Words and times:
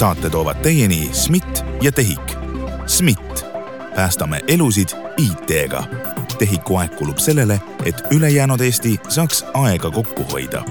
saate 0.00 0.30
toovad 0.30 0.56
teieni 0.56 1.10
SMIT 1.12 1.64
ja 1.82 1.92
TEHIK. 1.92 2.32
SMIT, 2.86 3.44
päästame 3.94 4.40
elusid 4.48 4.88
IT-ga. 5.16 5.84
TEHIK-u 6.38 6.76
aeg 6.76 6.94
kulub 6.96 7.18
sellele, 7.18 7.60
et 7.84 8.00
ülejäänud 8.10 8.60
Eesti 8.60 8.94
saaks 9.08 9.44
aega 9.54 9.90
kokku 9.90 10.24
hoida 10.32 10.64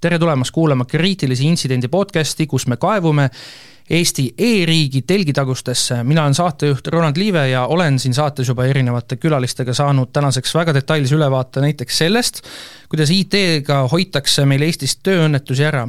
tere 0.00 0.18
tulemast 0.18 0.52
kuulama 0.52 0.84
kriitilise 0.84 1.44
intsidendi 1.44 1.88
podcasti, 1.88 2.46
kus 2.46 2.66
me 2.66 2.76
kaevume 2.76 3.30
Eesti 3.90 4.30
e-riigi 4.38 5.02
telgitagustesse, 5.04 5.98
mina 6.08 6.22
olen 6.22 6.34
saatejuht 6.34 6.86
Ronald 6.88 7.18
Liive 7.20 7.48
ja 7.50 7.66
olen 7.66 7.98
siin 7.98 8.14
saates 8.16 8.48
juba 8.48 8.64
erinevate 8.64 9.18
külalistega 9.20 9.74
saanud 9.76 10.08
tänaseks 10.12 10.54
väga 10.56 10.72
detailse 10.72 11.14
ülevaate 11.14 11.60
näiteks 11.60 11.98
sellest, 11.98 12.40
kuidas 12.88 13.12
IT-ga 13.12 13.82
hoitakse 13.92 14.46
meil 14.48 14.64
Eestis 14.64 14.96
tööõnnetusi 15.04 15.68
ära 15.68 15.84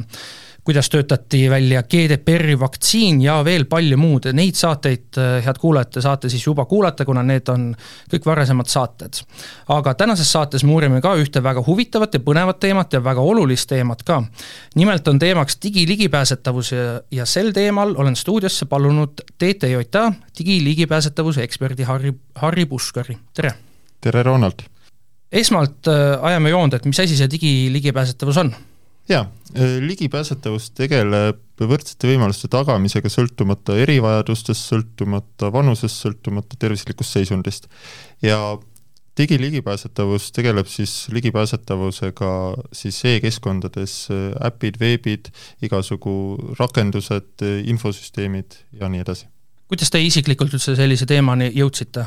kuidas 0.66 0.88
töötati 0.90 1.50
välja 1.50 1.82
GDPR-i 1.82 2.56
vaktsiin 2.58 3.20
ja 3.22 3.36
veel 3.44 3.68
palju 3.70 3.96
muud, 4.00 4.26
neid 4.34 4.58
saateid, 4.58 5.14
äh, 5.18 5.38
head 5.44 5.60
kuulajad, 5.62 5.92
te 5.94 6.02
saate 6.02 6.30
siis 6.32 6.42
juba 6.46 6.64
kuulata, 6.66 7.06
kuna 7.06 7.22
need 7.22 7.46
on 7.52 7.68
kõik 8.10 8.26
varasemad 8.26 8.66
saated. 8.66 9.22
aga 9.68 9.94
tänases 9.94 10.32
saates 10.32 10.64
me 10.64 10.74
uurime 10.74 11.00
ka 11.00 11.14
ühte 11.22 11.42
väga 11.42 11.62
huvitavat 11.66 12.18
ja 12.18 12.20
põnevat 12.20 12.58
teemat 12.60 12.92
ja 12.92 13.04
väga 13.04 13.20
olulist 13.20 13.68
teemat 13.70 14.02
ka. 14.02 14.22
nimelt 14.74 15.08
on 15.08 15.18
teemaks 15.18 15.58
digiligipääsetavus 15.62 16.72
ja, 16.72 17.00
ja 17.10 17.26
sel 17.26 17.52
teemal 17.52 17.94
olen 17.96 18.16
stuudiosse 18.16 18.66
palunud 18.66 19.22
TTJA 19.38 20.12
digiligipääsetavuse 20.38 21.42
eksperdi 21.42 21.82
Harri, 21.82 22.14
Harri 22.34 22.66
Puskari, 22.66 23.18
tere! 23.34 23.54
tere, 24.00 24.22
Ronald! 24.22 24.66
esmalt 25.32 25.86
äh, 25.86 26.18
ajame 26.22 26.50
joont, 26.50 26.74
et 26.74 26.84
mis 26.84 27.00
asi 27.00 27.16
see 27.16 27.30
digiligipääsetavus 27.30 28.42
on 28.42 28.56
jaa, 29.08 29.26
äh, 29.56 29.76
ligipääsetavus 29.84 30.70
tegeleb 30.76 31.42
võrdsete 31.60 32.10
võimaluste 32.10 32.48
tagamisega 32.52 33.10
sõltumata 33.12 33.76
erivajadustest, 33.80 34.68
sõltumata 34.72 35.50
vanusest, 35.52 36.02
sõltumata 36.04 36.58
tervislikust 36.60 37.16
seisundist. 37.16 37.68
ja 38.22 38.58
digiligipääsetavus 39.16 40.32
tegeleb 40.32 40.66
siis 40.68 41.08
ligipääsetavusega 41.12 42.30
siis 42.72 42.98
e-keskkondades, 43.04 44.08
äpid, 44.44 44.76
veebid, 44.80 45.30
igasugu 45.62 46.36
rakendused, 46.58 47.46
infosüsteemid 47.64 48.60
ja 48.80 48.88
nii 48.92 49.00
edasi. 49.00 49.26
kuidas 49.68 49.90
te 49.90 50.02
isiklikult 50.02 50.52
üldse 50.52 50.76
sellise 50.76 51.06
teemani 51.06 51.50
jõudsite? 51.54 52.06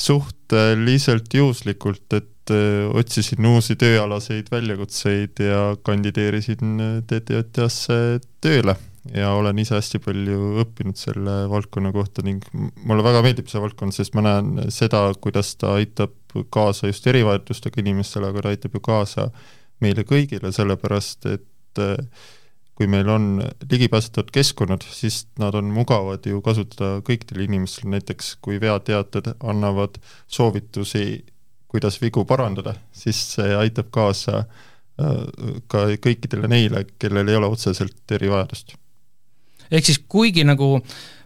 suhteliselt 0.00 1.34
juhuslikult, 1.34 2.06
et 2.16 2.39
Äh, 2.50 2.88
otsisin 2.98 3.46
uusi 3.46 3.76
tööalaseid 3.78 4.48
väljakutseid 4.50 5.42
ja 5.44 5.74
kandideerisin 5.86 6.80
äh, 6.82 6.96
TTJA-sse 7.06 8.20
tööle. 8.42 8.74
Ja 9.14 9.30
olen 9.32 9.58
ise 9.62 9.78
hästi 9.78 10.00
palju 10.04 10.58
õppinud 10.60 10.98
selle 11.00 11.36
valdkonna 11.48 11.92
kohta 11.94 12.24
ning 12.26 12.44
mulle 12.52 13.04
väga 13.06 13.22
meeldib 13.24 13.48
see 13.48 13.62
valdkond, 13.62 13.94
sest 13.96 14.12
ma 14.18 14.26
näen 14.26 14.66
seda, 14.74 15.06
kuidas 15.24 15.54
ta 15.60 15.76
aitab 15.78 16.12
kaasa 16.52 16.90
just 16.90 17.06
erivajadustega 17.08 17.80
inimestele, 17.80 18.28
aga 18.28 18.44
ta 18.44 18.52
aitab 18.52 18.76
ju 18.76 18.84
kaasa 18.84 19.30
meile 19.80 20.04
kõigile, 20.08 20.52
sellepärast 20.52 21.30
et 21.32 21.80
äh, 21.80 21.96
kui 22.76 22.90
meil 22.90 23.08
on 23.12 23.32
ligipääsetavad 23.70 24.30
keskkonnad, 24.34 24.84
siis 24.90 25.22
nad 25.40 25.56
on 25.56 25.72
mugavad 25.74 26.26
ju 26.26 26.42
kasutada 26.44 27.00
kõikidel 27.06 27.46
inimestel, 27.46 27.90
näiteks 27.94 28.34
kui 28.44 28.60
veateated 28.60 29.34
annavad 29.40 30.00
soovitusi 30.28 31.22
kuidas 31.70 32.00
vigu 32.02 32.24
parandada, 32.26 32.74
siis 32.92 33.20
see 33.36 33.54
aitab 33.56 33.90
kaasa 33.94 34.42
äh, 34.42 35.24
ka 35.70 35.86
kõikidele 36.02 36.50
neile, 36.50 36.84
kellel 36.98 37.30
ei 37.30 37.38
ole 37.38 37.50
otseselt 37.50 38.16
erivajadust. 38.18 38.76
ehk 39.70 39.86
siis 39.86 40.02
kuigi 40.08 40.44
nagu 40.44 40.78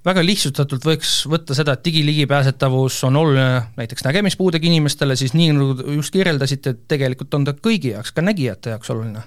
väga 0.05 0.25
lihtsustatult 0.25 0.85
võiks 0.85 1.13
võtta 1.33 1.57
seda, 1.57 1.75
et 1.75 1.85
digiligipääsetavus 1.85 2.99
on 3.09 3.17
oluline 3.17 3.63
näiteks 3.77 4.05
nägemispuudega 4.05 4.69
inimestele, 4.69 5.17
siis 5.17 5.33
nii, 5.35 5.53
nagu 5.57 5.95
just 5.97 6.13
kirjeldasite, 6.13 6.75
et 6.77 6.89
tegelikult 6.89 7.35
on 7.35 7.49
ta 7.49 7.57
kõigi 7.57 7.95
jaoks, 7.97 8.13
ka 8.13 8.25
nägijate 8.25 8.77
jaoks 8.77 8.93
oluline 8.93 9.25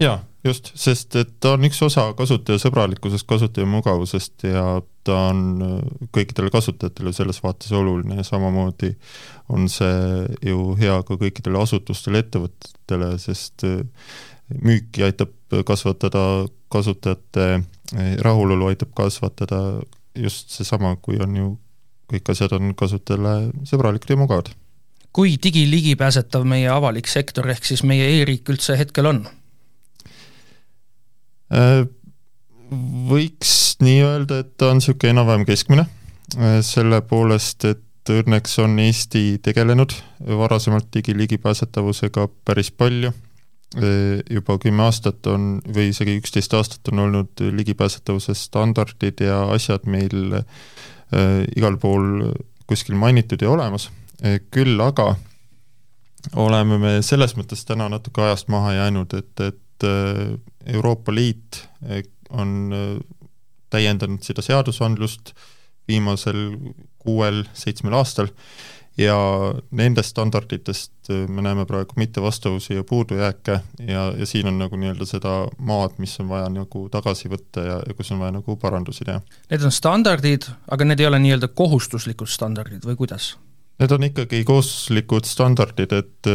jaa, 0.00 0.18
just, 0.44 0.72
sest 0.78 1.16
et 1.16 1.30
ta 1.40 1.54
on 1.56 1.64
üks 1.68 1.80
osa 1.86 2.06
kasutajasõbralikkusest, 2.18 3.26
kasutajamugavusest 3.30 4.46
ja 4.48 4.64
ta 5.06 5.18
on 5.30 5.42
äh, 5.64 6.06
kõikidele 6.14 6.50
kasutajatele 6.54 7.12
selles 7.16 7.40
vaates 7.44 7.72
oluline 7.76 8.18
ja 8.20 8.26
samamoodi 8.26 8.94
on 9.52 9.68
see 9.72 10.24
ju 10.50 10.72
hea 10.80 11.00
ka 11.06 11.18
kõikidele 11.20 11.60
asutustele, 11.62 12.24
ettevõtetele, 12.24 13.14
sest 13.22 13.66
äh, 13.68 13.84
müüki 14.64 15.04
aitab 15.06 15.32
kasvatada, 15.66 16.46
kasutajate 16.72 17.46
äh, 17.54 18.16
rahulolu 18.24 18.72
aitab 18.72 18.94
kasvatada 18.96 19.60
just 20.14 20.52
seesama, 20.54 20.96
kui 21.02 21.18
on 21.22 21.38
ju, 21.38 21.54
kõik 22.12 22.28
asjad 22.34 22.52
on 22.56 22.74
kasutajale 22.78 23.50
sõbralikud 23.68 24.12
ja 24.12 24.20
mugavad. 24.20 24.52
kui 25.14 25.36
digiligipääsetav 25.42 26.42
meie 26.44 26.68
avalik 26.68 27.06
sektor 27.06 27.46
ehk 27.48 27.64
siis 27.64 27.84
meie 27.86 28.08
e-riik 28.18 28.48
üldse 28.50 28.76
hetkel 28.78 29.06
on? 29.06 29.24
Äh, 31.54 31.84
võiks 33.08 33.76
nii 33.84 34.00
öelda, 34.02 34.40
et 34.42 34.54
ta 34.58 34.72
on 34.72 34.80
niisugune 34.80 35.14
enam-vähem 35.14 35.44
keskmine, 35.46 35.86
äh, 36.34 36.58
selle 36.66 37.00
poolest, 37.06 37.66
et 37.68 38.10
õnneks 38.10 38.58
on 38.60 38.74
Eesti 38.82 39.38
tegelenud 39.44 39.94
varasemalt 40.40 40.90
digiligipääsetavusega 40.96 42.26
päris 42.44 42.72
palju, 42.74 43.12
äh, 43.78 44.24
juba 44.30 44.58
kümme 44.62 44.86
aastat 44.88 45.26
on, 45.30 45.60
või 45.68 45.92
isegi 45.92 46.16
üksteist 46.20 46.56
aastat 46.58 46.90
on 46.92 47.04
olnud 47.06 47.44
ligipääsetavuse 47.54 48.34
standardid 48.38 49.22
ja 49.24 49.44
asjad 49.54 49.86
meil 49.86 50.40
igal 51.54 51.76
pool 51.78 52.32
kuskil 52.66 52.96
mainitud 52.98 53.42
ja 53.44 53.52
olemas, 53.52 53.84
küll 54.50 54.80
aga 54.82 55.12
oleme 56.40 56.78
me 56.80 56.94
selles 57.06 57.36
mõttes 57.38 57.62
täna 57.68 57.86
natuke 57.92 58.24
ajast 58.24 58.48
maha 58.50 58.72
jäänud, 58.80 59.14
et, 59.14 59.44
et 59.44 59.86
Euroopa 60.66 61.14
Liit 61.14 61.64
on 62.30 62.72
äh, 62.72 63.00
täiendanud 63.70 64.22
seda 64.24 64.42
seadusandlust 64.42 65.34
viimasel 65.88 66.56
kuuel-seitsmel 67.04 67.96
aastal 67.98 68.30
ja 68.98 69.16
nendest 69.74 70.14
standarditest 70.14 71.10
äh, 71.10 71.24
me 71.28 71.42
näeme 71.42 71.66
praegu 71.66 71.96
mittevastavusi 71.96 72.74
ja 72.74 72.84
puudujääke 72.84 73.60
ja, 73.86 74.12
ja 74.18 74.26
siin 74.26 74.46
on 74.46 74.58
nagu 74.58 74.76
nii-öelda 74.76 75.06
seda 75.08 75.34
maad, 75.58 75.98
mis 75.98 76.16
on 76.20 76.28
vaja 76.28 76.50
nagu 76.52 76.86
tagasi 76.92 77.30
võtta 77.32 77.66
ja, 77.66 77.80
ja 77.88 77.96
kus 77.96 78.12
on 78.14 78.22
vaja 78.22 78.36
nagu 78.38 78.56
parandusi 78.56 79.04
teha. 79.04 79.20
Need 79.50 79.66
on 79.66 79.74
standardid, 79.74 80.48
aga 80.70 80.86
need 80.88 81.02
ei 81.02 81.10
ole 81.10 81.20
nii-öelda 81.26 81.50
kohustuslikud 81.54 82.30
standardid 82.30 82.86
või 82.86 82.96
kuidas? 83.04 83.34
Need 83.74 83.90
on 83.90 84.04
ikkagi 84.06 84.44
kohustuslikud 84.46 85.26
standardid, 85.26 85.90
et, 85.96 86.28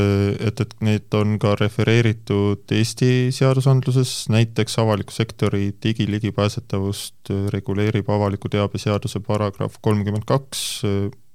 et, 0.43 0.59
et 0.59 0.73
neid 0.83 1.15
on 1.15 1.37
ka 1.39 1.53
refereeritud 1.55 2.73
Eesti 2.75 3.29
seadusandluses, 3.31 4.11
näiteks 4.33 4.75
avaliku 4.83 5.15
sektori 5.15 5.69
digiligipääsetavust 5.85 7.31
reguleerib 7.55 8.11
avaliku 8.11 8.51
teabe 8.51 8.81
seaduse 8.81 9.23
paragrahv 9.23 9.79
kolmkümmend 9.79 10.27
kaks, 10.27 10.65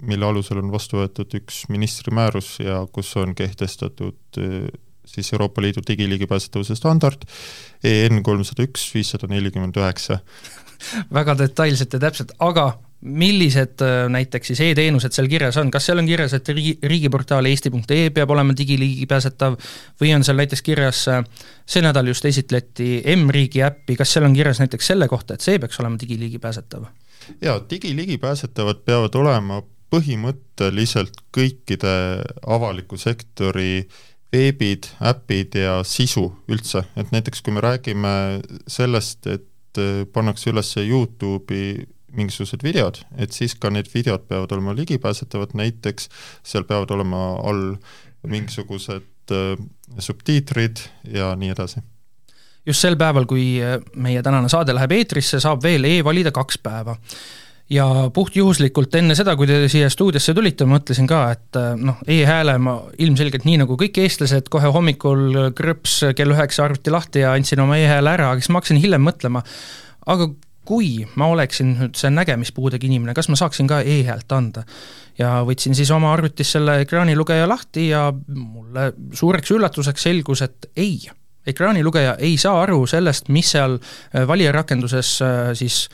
mille 0.05 0.29
alusel 0.29 0.61
on 0.61 0.75
vastu 0.75 1.01
võetud 1.01 1.39
üks 1.41 1.65
ministri 1.73 2.13
määrus 2.13 2.59
ja 2.61 2.83
kus 2.93 3.17
on 3.17 3.33
kehtestatud 3.39 4.45
siis 5.09 5.33
Euroopa 5.33 5.63
Liidu 5.63 5.81
digiligipääsetavuse 5.89 6.77
standard 6.77 7.25
EN 7.85 8.23
kolmsada 8.23 8.65
üks 8.69 8.87
viissada 8.95 9.29
nelikümmend 9.31 9.77
üheksa. 9.77 10.19
väga 11.13 11.39
detailselt 11.39 11.93
ja 11.93 12.01
täpselt, 12.01 12.33
aga 12.39 12.75
millised 13.05 13.83
äh, 13.85 14.09
näiteks 14.09 14.51
siis 14.51 14.61
e-teenused 14.65 15.13
seal 15.13 15.29
kirjas 15.29 15.59
on, 15.61 15.71
kas 15.73 15.87
seal 15.89 16.01
on 16.01 16.09
kirjas, 16.09 16.33
et 16.37 16.49
riigi, 16.49 16.79
riigiportaal 16.83 17.45
eesti.ee 17.51 18.09
peab 18.15 18.33
olema 18.33 18.57
digiligipääsetav 18.57 19.59
või 20.01 20.15
on 20.17 20.25
seal 20.25 20.41
näiteks 20.41 20.65
kirjas, 20.65 21.05
äh, 21.13 21.21
see 21.69 21.85
nädal 21.85 22.09
just 22.09 22.25
esitleti 22.25 23.03
M-riigi 23.17 23.63
äppi, 23.67 23.99
kas 24.01 24.17
seal 24.17 24.25
on 24.29 24.37
kirjas 24.37 24.63
näiteks 24.63 24.93
selle 24.95 25.09
kohta, 25.09 25.37
et 25.37 25.45
see 25.45 25.61
peaks 25.61 25.81
olema 25.85 26.01
digiligipääsetav? 26.01 26.89
jaa, 27.45 27.61
digiligipääsetavad 27.71 28.83
peavad 28.85 29.15
olema 29.21 29.63
põhimõtteliselt 29.93 31.21
kõikide 31.35 31.95
avaliku 32.47 32.97
sektori 33.01 33.85
veebid, 34.35 34.89
äpid 35.05 35.61
ja 35.61 35.79
sisu 35.87 36.31
üldse, 36.51 36.87
et 36.97 37.13
näiteks 37.15 37.45
kui 37.45 37.55
me 37.55 37.63
räägime 37.65 38.15
sellest, 38.67 39.27
et 39.29 39.81
äh, 39.81 40.07
pannakse 40.13 40.51
üles 40.51 40.73
Youtube'i 40.81 41.85
mingisugused 42.17 42.65
videod, 42.65 43.01
et 43.21 43.35
siis 43.35 43.55
ka 43.59 43.71
need 43.75 43.89
videod 43.93 44.27
peavad 44.29 44.53
olema 44.57 44.75
ligipääsetavad, 44.77 45.55
näiteks 45.59 46.09
seal 46.47 46.67
peavad 46.69 46.93
olema 46.95 47.35
all 47.43 47.77
mingisugused 48.27 49.35
äh, 49.35 49.55
subtiitrid 49.99 50.85
ja 51.13 51.35
nii 51.37 51.53
edasi. 51.55 51.83
just 52.67 52.81
sel 52.81 52.97
päeval, 52.97 53.27
kui 53.29 53.63
äh, 53.63 53.79
meie 53.97 54.23
tänane 54.23 54.49
saade 54.49 54.75
läheb 54.77 54.93
eetrisse, 54.99 55.41
saab 55.41 55.63
veel 55.63 55.85
e-valida 55.85 56.33
kaks 56.33 56.59
päeva. 56.63 56.97
ja 57.71 57.87
puhtjuhuslikult 58.15 58.95
enne 58.95 59.15
seda, 59.17 59.37
kui 59.37 59.47
te 59.49 59.69
siia 59.73 59.89
stuudiosse 59.91 60.35
tulite, 60.37 60.67
ma 60.69 60.77
mõtlesin 60.79 61.07
ka, 61.09 61.21
et 61.33 61.61
noh, 61.81 62.03
e-hääle 62.07 62.59
ma 62.61 62.75
ilmselgelt 63.01 63.47
nii 63.49 63.63
nagu 63.63 63.79
kõik 63.81 64.03
eestlased, 64.03 64.51
kohe 64.53 64.69
hommikul 64.69 65.55
krõps 65.57 66.03
kell 66.17 66.37
üheksa 66.37 66.67
arvuti 66.67 66.93
lahti 66.93 67.25
ja 67.25 67.33
andsin 67.33 67.65
oma 67.65 67.79
e-hääle 67.81 68.13
ära, 68.19 68.29
aga 68.31 68.45
siis 68.45 68.53
ma 68.53 68.61
hakkasin 68.61 68.83
hiljem 68.85 69.09
mõtlema, 69.09 69.41
aga 70.05 70.29
kui 70.65 71.07
ma 71.17 71.29
oleksin 71.33 71.75
nüüd 71.79 71.99
see 71.99 72.13
nägemispuudega 72.15 72.87
inimene, 72.87 73.15
kas 73.17 73.29
ma 73.33 73.39
saaksin 73.39 73.69
ka 73.71 73.81
e-häält 73.81 74.33
anda? 74.33 74.65
ja 75.19 75.37
võtsin 75.47 75.77
siis 75.79 75.91
oma 75.95 76.11
arvutis 76.11 76.51
selle 76.57 76.81
ekraanilugeja 76.83 77.47
lahti 77.49 77.89
ja 77.93 78.09
mulle 78.13 78.89
suureks 79.15 79.53
üllatuseks 79.55 80.09
selgus, 80.09 80.43
et 80.43 80.67
ei, 80.77 80.97
ekraanilugeja 81.47 82.17
ei 82.19 82.35
saa 82.41 82.65
aru 82.65 82.81
sellest, 82.91 83.31
mis 83.31 83.53
seal 83.55 83.79
valijarakenduses 84.27 85.13
siis 85.55 85.85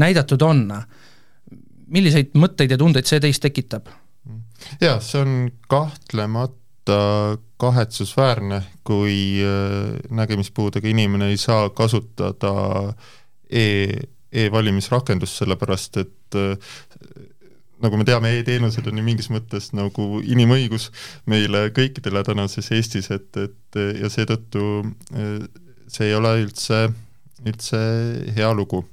näidatud 0.00 0.42
on 0.46 0.64
milliseid 1.90 2.32
mõtteid 2.38 2.72
ja 2.72 2.78
tundeid 2.80 3.08
see 3.10 3.20
teis 3.22 3.40
tekitab? 3.42 3.90
jaa, 4.80 4.98
see 5.00 5.20
on 5.20 5.36
kahtlemata 5.68 7.38
kahetsusväärne, 7.60 8.62
kui 8.84 9.40
äh, 9.44 9.98
nägemispuudega 10.10 10.88
inimene 10.88 11.30
ei 11.32 11.36
saa 11.40 11.68
kasutada 11.76 12.52
e, 13.50 13.64
e-valimisrakendust, 14.32 15.40
sellepärast 15.42 16.00
et 16.02 16.38
äh, 16.38 16.74
nagu 17.80 17.96
me 17.96 18.06
teame 18.08 18.34
e, 18.34 18.40
e-teenused 18.40 18.86
on 18.90 19.00
ju 19.00 19.06
mingis 19.06 19.30
mõttes 19.32 19.70
nagu 19.76 20.20
inimõigus 20.20 20.90
meile 21.30 21.68
kõikidele 21.76 22.22
tänases 22.26 22.70
Eestis, 22.76 23.10
et, 23.14 23.30
et 23.40 23.80
ja 24.02 24.10
seetõttu 24.12 24.66
äh, 25.14 25.48
see 25.90 26.10
ei 26.10 26.18
ole 26.18 26.36
üldse, 26.44 26.84
üldse 27.46 27.80
hea 28.36 28.52
lugu. 28.54 28.84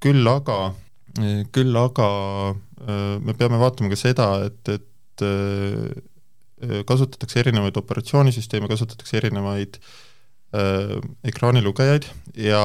Küll 0.00 0.26
aga 0.26 0.56
küll 1.52 1.76
aga 1.78 2.08
äh, 2.50 3.18
me 3.22 3.34
peame 3.34 3.58
vaatama 3.60 3.90
ka 3.92 3.98
seda, 3.98 4.28
et, 4.46 4.70
et 4.70 5.24
äh, 5.26 6.82
kasutatakse 6.86 7.40
erinevaid 7.40 7.76
operatsioonisüsteeme, 7.80 8.68
kasutatakse 8.70 9.18
erinevaid 9.20 9.78
äh, 9.80 9.90
ekraanilugejaid 10.52 12.08
ja 12.36 12.62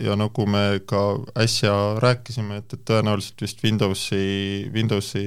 ja 0.00 0.16
nagu 0.18 0.44
me 0.46 0.80
ka 0.86 1.00
äsja 1.38 1.72
rääkisime, 2.02 2.58
et, 2.60 2.74
et 2.76 2.82
tõenäoliselt 2.88 3.40
vist 3.40 3.62
Windowsi, 3.64 4.24
Windowsi 4.72 5.24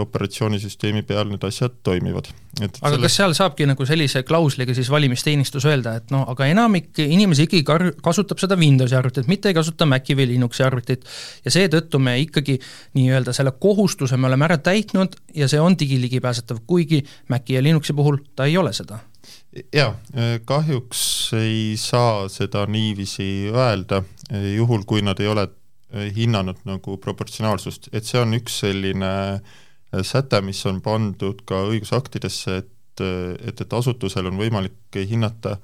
operatsioonisüsteemi 0.00 1.04
peal 1.08 1.30
need 1.30 1.44
asjad 1.48 1.78
toimivad. 1.86 2.28
aga 2.60 2.72
selles... 2.76 3.00
kas 3.06 3.16
seal 3.16 3.36
saabki 3.36 3.68
nagu 3.68 3.86
sellise 3.88 4.22
klausliga 4.28 4.76
siis 4.76 4.90
valimisteenistus 4.92 5.64
öelda, 5.70 5.94
et 6.00 6.12
noh, 6.12 6.26
aga 6.30 6.50
enamik 6.52 7.00
inimesi 7.06 7.48
ikkagi 7.48 7.64
kar-, 7.68 7.94
kasutab 8.04 8.42
seda 8.42 8.58
Windowsi 8.60 8.98
arvutit, 8.98 9.30
mitte 9.32 9.48
ei 9.48 9.56
kasuta 9.56 9.88
Maci 9.88 10.18
või 10.18 10.28
Linuxi 10.34 10.66
arvutit, 10.66 11.08
ja 11.44 11.54
seetõttu 11.54 12.02
me 12.02 12.18
ikkagi 12.20 12.58
nii-öelda 12.98 13.32
selle 13.36 13.54
kohustuse 13.60 14.20
me 14.20 14.28
oleme 14.28 14.48
ära 14.50 14.60
täitnud 14.60 15.16
ja 15.34 15.48
see 15.48 15.62
on 15.62 15.78
digiligipääsetav, 15.80 16.60
kuigi 16.68 17.00
Maci 17.32 17.56
ja 17.56 17.64
Linuxi 17.64 17.96
puhul 17.96 18.20
ta 18.36 18.50
ei 18.50 18.60
ole 18.60 18.76
seda 18.76 19.00
jaa, 19.74 19.94
kahjuks 20.44 21.02
ei 21.38 21.74
saa 21.80 22.28
seda 22.32 22.64
niiviisi 22.66 23.50
öelda, 23.52 24.02
juhul 24.56 24.82
kui 24.88 25.02
nad 25.04 25.20
ei 25.22 25.30
ole 25.30 25.48
hinnanud 26.16 26.64
nagu 26.66 26.96
proportsionaalsust, 26.98 27.88
et 27.94 28.06
see 28.06 28.18
on 28.18 28.34
üks 28.34 28.58
selline 28.64 29.12
säte, 30.02 30.40
mis 30.42 30.58
on 30.66 30.80
pandud 30.82 31.44
ka 31.46 31.62
õigusaktidesse, 31.70 32.56
et, 32.64 33.02
et, 33.04 33.60
et 33.62 33.78
asutusel 33.78 34.30
on 34.30 34.40
võimalik 34.40 34.98
hinnata 35.06 35.58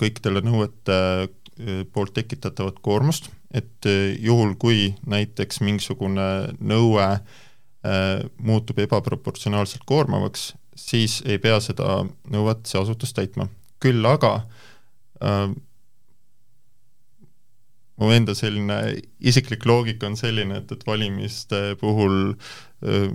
kõikidele 0.00 0.42
nõuete 0.44 0.98
poolt 1.92 2.14
tekitatavat 2.16 2.80
koormust, 2.84 3.28
et 3.52 3.88
juhul, 4.20 4.56
kui 4.60 4.94
näiteks 5.08 5.60
mingisugune 5.64 6.56
nõue 6.60 7.08
muutub 8.40 8.80
ebaproportsionaalselt 8.80 9.84
koormavaks, 9.88 10.52
siis 10.78 11.20
ei 11.26 11.38
pea 11.42 11.58
seda 11.60 12.02
nõuet 12.32 12.66
see 12.68 12.80
asutus 12.80 13.12
täitma. 13.16 13.48
küll 13.82 14.06
aga 14.06 14.46
äh, 15.22 15.50
mu 18.02 18.10
enda 18.14 18.34
selline 18.38 18.78
isiklik 19.20 19.66
loogika 19.68 20.08
on 20.10 20.16
selline, 20.18 20.62
et, 20.62 20.72
et 20.74 20.86
valimiste 20.86 21.62
puhul 21.80 22.34
äh, 22.86 23.10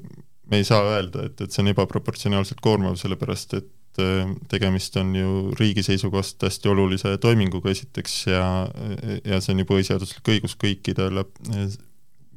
me 0.47 0.61
ei 0.61 0.67
saa 0.67 0.83
öelda, 0.93 1.27
et, 1.27 1.41
et 1.41 1.51
see 1.51 1.63
on 1.63 1.71
ebaproportsionaalselt 1.73 2.61
koormav, 2.63 2.95
sellepärast 2.99 3.57
et 3.59 4.03
äh, 4.03 4.29
tegemist 4.51 4.95
on 5.01 5.15
ju 5.17 5.33
riigi 5.59 5.83
seisukohast 5.87 6.43
hästi 6.47 6.71
olulise 6.71 7.15
toiminguga 7.23 7.73
esiteks 7.73 8.19
ja, 8.31 8.45
ja 9.23 9.41
see 9.41 9.55
on 9.55 9.63
ju 9.63 9.69
põhiseaduslik 9.73 10.33
õigus 10.35 10.55
kõikidele 10.61 11.25
äh, 11.25 11.67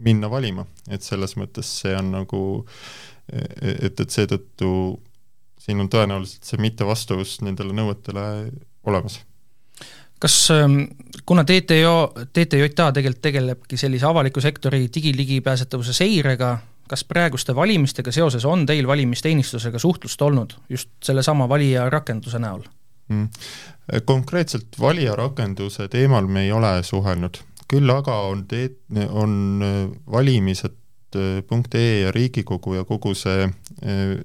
minna 0.00 0.30
valima, 0.32 0.64
et 0.88 1.04
selles 1.04 1.36
mõttes 1.36 1.68
see 1.82 1.92
on 1.92 2.14
nagu, 2.14 2.42
et, 3.28 4.00
et 4.00 4.08
seetõttu 4.08 4.70
siin 5.60 5.80
on 5.82 5.90
tõenäoliselt 5.92 6.46
see 6.48 6.60
mittevastavus 6.62 7.40
nendele 7.44 7.76
nõuetele 7.76 8.24
olemas 8.88 9.20
kas 10.20 10.50
ähm, 10.50 10.82
kuna 11.26 11.44
TTO, 11.44 12.12
TTJA 12.32 12.92
tegelikult 12.92 13.22
tegelebki 13.22 13.76
sellise 13.80 14.06
avaliku 14.06 14.40
sektori 14.40 14.88
digiligipääsetavuse 14.94 15.92
seirega, 15.96 16.58
kas 16.88 17.04
praeguste 17.08 17.54
valimistega 17.56 18.12
seoses 18.12 18.44
on 18.44 18.66
teil 18.66 18.86
valimisteenistusega 18.86 19.78
suhtlust 19.78 20.22
olnud 20.22 20.56
just 20.68 20.90
sellesama 21.04 21.48
valija 21.48 21.88
rakenduse 21.90 22.38
näol 22.38 22.66
mm.? 23.08 23.28
Konkreetselt 24.04 24.76
valija 24.80 25.16
rakenduse 25.16 25.88
teemal 25.88 26.26
me 26.26 26.44
ei 26.44 26.52
ole 26.52 26.82
suhelnud, 26.82 27.40
küll 27.70 27.90
aga 27.90 28.20
on 28.28 28.44
te-, 28.50 28.76
on 29.08 29.64
äh, 29.64 29.78
valimised.ee 30.12 31.40
äh, 31.80 32.02
ja 32.02 32.12
Riigikogu 32.12 32.74
ja 32.74 32.84
kogu 32.84 33.14
see 33.14 33.48
äh, 33.48 34.20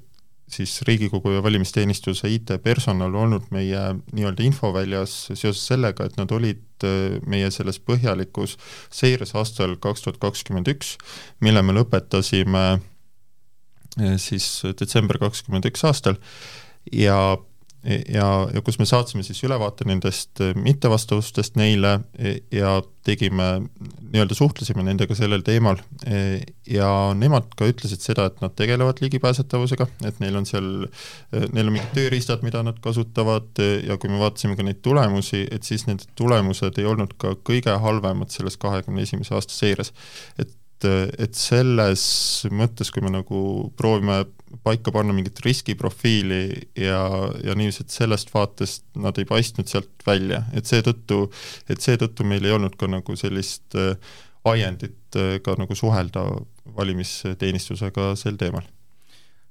siis 0.56 0.80
Riigikogu 0.88 1.36
ja 1.36 1.44
valimisteenistuse 1.44 2.30
IT-personal 2.32 3.16
olnud 3.16 3.50
meie 3.56 3.82
nii-öelda 4.14 4.46
infoväljas 4.46 5.16
seoses 5.34 5.64
sellega, 5.68 6.08
et 6.08 6.18
nad 6.20 6.32
olid 6.36 6.86
äh, 6.88 7.18
meie 7.28 7.52
selles 7.54 7.80
põhjalikus 7.84 8.58
seires 8.94 9.36
aastal 9.36 9.76
kaks 9.82 10.06
tuhat 10.06 10.22
kakskümmend 10.24 10.70
üks, 10.72 10.96
mille 11.44 11.64
me 11.66 11.76
lõpetasime 11.78 12.66
äh, 12.76 14.16
siis 14.22 14.48
detsember 14.80 15.20
kakskümmend 15.22 15.68
üks 15.72 15.86
aastal. 15.88 16.20
Ja 16.94 17.38
ja, 17.86 18.28
ja 18.54 18.62
kus 18.66 18.80
me 18.82 18.88
saatsime 18.90 19.24
siis 19.26 19.44
ülevaate 19.46 19.86
nendest 19.88 20.42
äh, 20.42 20.56
mittevastavustest 20.58 21.58
neile 21.60 22.00
e, 22.18 22.40
ja 22.54 22.80
tegime, 23.06 23.48
nii-öelda 24.10 24.38
suhtlesime 24.38 24.84
nendega 24.88 25.18
sellel 25.18 25.44
teemal 25.46 25.78
e, 26.08 26.42
ja 26.72 26.90
nemad 27.18 27.52
ka 27.58 27.70
ütlesid 27.70 28.02
seda, 28.02 28.26
et 28.32 28.42
nad 28.42 28.56
tegelevad 28.58 29.04
ligipääsetavusega, 29.06 29.88
et 30.10 30.20
neil 30.24 30.40
on 30.40 30.50
seal, 30.50 30.70
neil 31.54 31.70
on 31.70 31.76
mingid 31.76 31.94
tööriistad, 31.98 32.42
mida 32.46 32.64
nad 32.66 32.82
kasutavad 32.82 33.62
ja 33.86 34.00
kui 34.02 34.10
me 34.10 34.20
vaatasime 34.24 34.58
ka 34.58 34.66
neid 34.66 34.82
tulemusi, 34.86 35.46
et 35.54 35.68
siis 35.68 35.86
need 35.90 36.08
tulemused 36.18 36.82
ei 36.82 36.90
olnud 36.90 37.14
ka 37.22 37.36
kõige 37.46 37.78
halvemad 37.86 38.34
selles 38.34 38.58
kahekümne 38.62 39.06
esimese 39.06 39.38
aasta 39.38 39.54
seires. 39.54 39.94
et 40.42 40.50
et, 40.84 41.38
selles 41.38 42.04
mõttes, 42.52 42.92
kui 42.92 43.04
me 43.06 43.14
nagu 43.14 43.40
proovime 43.80 44.24
paika 44.66 44.92
panna 44.92 45.14
mingit 45.16 45.40
riskiprofiili 45.46 46.44
ja, 46.80 47.00
ja 47.44 47.56
niiviisi, 47.56 47.86
et 47.86 47.96
sellest 47.96 48.34
vaatest 48.34 48.86
nad 49.00 49.18
ei 49.20 49.28
paistnud 49.30 49.72
sealt 49.72 50.06
välja, 50.08 50.44
et 50.54 50.68
seetõttu, 50.70 51.26
et 51.70 51.82
seetõttu 51.84 52.28
meil 52.28 52.46
ei 52.46 52.56
olnud 52.56 52.76
ka 52.80 52.90
nagu 52.92 53.18
sellist 53.20 53.78
äh, 53.80 53.96
ajendit 54.46 55.20
äh, 55.20 55.38
ka 55.44 55.58
nagu 55.60 55.76
suhelda 55.76 56.28
valimisteenistusega 56.76 58.14
sel 58.20 58.40
teemal 58.42 58.68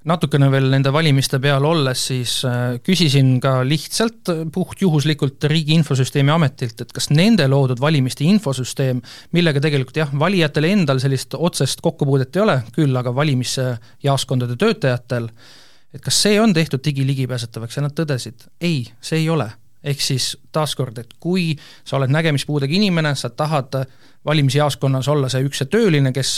natukene 0.08 0.50
veel 0.52 0.68
nende 0.72 0.92
valimiste 0.92 1.38
peal 1.42 1.64
olles, 1.64 2.02
siis 2.10 2.36
äh, 2.48 2.76
küsisin 2.84 3.38
ka 3.42 3.56
lihtsalt 3.66 4.30
äh, 4.32 4.42
puhtjuhuslikult 4.52 5.48
Riigi 5.50 5.76
Infosüsteemi 5.78 6.32
Ametilt, 6.34 6.84
et 6.84 6.92
kas 6.94 7.10
nende 7.14 7.46
loodud 7.50 7.80
valimiste 7.80 8.26
infosüsteem, 8.28 9.00
millega 9.36 9.62
tegelikult 9.64 10.02
jah, 10.02 10.12
valijatel 10.20 10.68
endal 10.68 11.00
sellist 11.02 11.36
otsest 11.38 11.82
kokkupuudet 11.84 12.36
ei 12.36 12.44
ole, 12.44 12.60
küll 12.76 13.00
aga 13.00 13.14
valimisjaoskondade 13.16 14.58
töötajatel, 14.60 15.30
et 15.94 16.04
kas 16.04 16.22
see 16.26 16.38
on 16.42 16.54
tehtud 16.56 16.84
digiligipääsetavaks 16.84 17.80
ja 17.80 17.86
nad 17.86 17.96
tõdesid, 17.96 18.48
ei, 18.60 18.82
see 19.00 19.24
ei 19.24 19.30
ole 19.32 19.50
ehk 19.84 20.00
siis 20.00 20.32
taaskord, 20.52 20.98
et 20.98 21.14
kui 21.20 21.52
sa 21.84 21.98
oled 21.98 22.12
nägemispuudega 22.12 22.74
inimene, 22.74 23.14
sa 23.18 23.30
tahad 23.30 23.84
valimisjaoskonnas 24.24 25.08
olla 25.12 25.28
see 25.28 25.44
üks 25.44 25.60
see 25.60 25.70
tööline, 25.72 26.12
kes, 26.16 26.32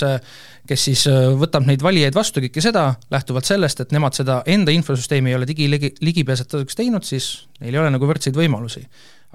kes 0.67 0.87
siis 0.89 1.05
äh, 1.11 1.29
võtab 1.39 1.67
neid 1.69 1.85
valijaid 1.87 2.17
vastu, 2.17 2.43
kõike 2.45 2.63
seda, 2.65 2.89
lähtuvalt 3.15 3.47
sellest, 3.49 3.85
et 3.85 3.95
nemad 3.95 4.17
seda 4.19 4.41
enda 4.51 4.75
infosüsteemi 4.75 5.31
ei 5.31 5.39
ole 5.39 5.49
digiligi, 5.49 5.93
ligipääsetavaks 6.03 6.79
teinud, 6.79 7.07
siis 7.07 7.47
neil 7.61 7.77
ei 7.77 7.83
ole 7.85 7.95
nagu 7.95 8.11
võrdseid 8.11 8.37
võimalusi. 8.37 8.83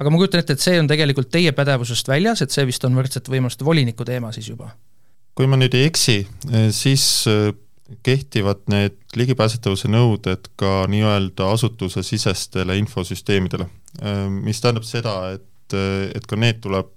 aga 0.02 0.12
ma 0.12 0.20
kujutan 0.20 0.44
ette, 0.44 0.58
et 0.58 0.64
see 0.64 0.80
on 0.82 0.90
tegelikult 0.90 1.32
teie 1.32 1.52
pädevusest 1.56 2.08
väljas, 2.12 2.42
et 2.42 2.52
see 2.52 2.66
vist 2.68 2.84
on 2.88 2.96
võrdsete 2.98 3.32
võimaluste 3.32 3.68
voliniku 3.68 4.08
teema 4.08 4.32
siis 4.36 4.52
juba? 4.52 4.74
kui 5.36 5.48
ma 5.48 5.56
nüüd 5.56 5.74
ei 5.80 5.88
eksi, 5.88 6.18
siis 6.76 7.06
äh, 7.32 7.54
kehtivad 8.04 8.66
need 8.72 8.98
ligipääsetavuse 9.16 9.92
nõuded 9.92 10.52
ka 10.60 10.86
nii-öelda 10.92 11.52
asutusesisestele 11.56 12.78
infosüsteemidele, 12.82 13.68
mis 14.42 14.62
tähendab 14.62 14.88
seda, 14.88 15.16
et 15.38 15.48
et, 15.72 16.26
ka 16.28 16.36
need 16.36 16.58
tuleb 16.60 16.90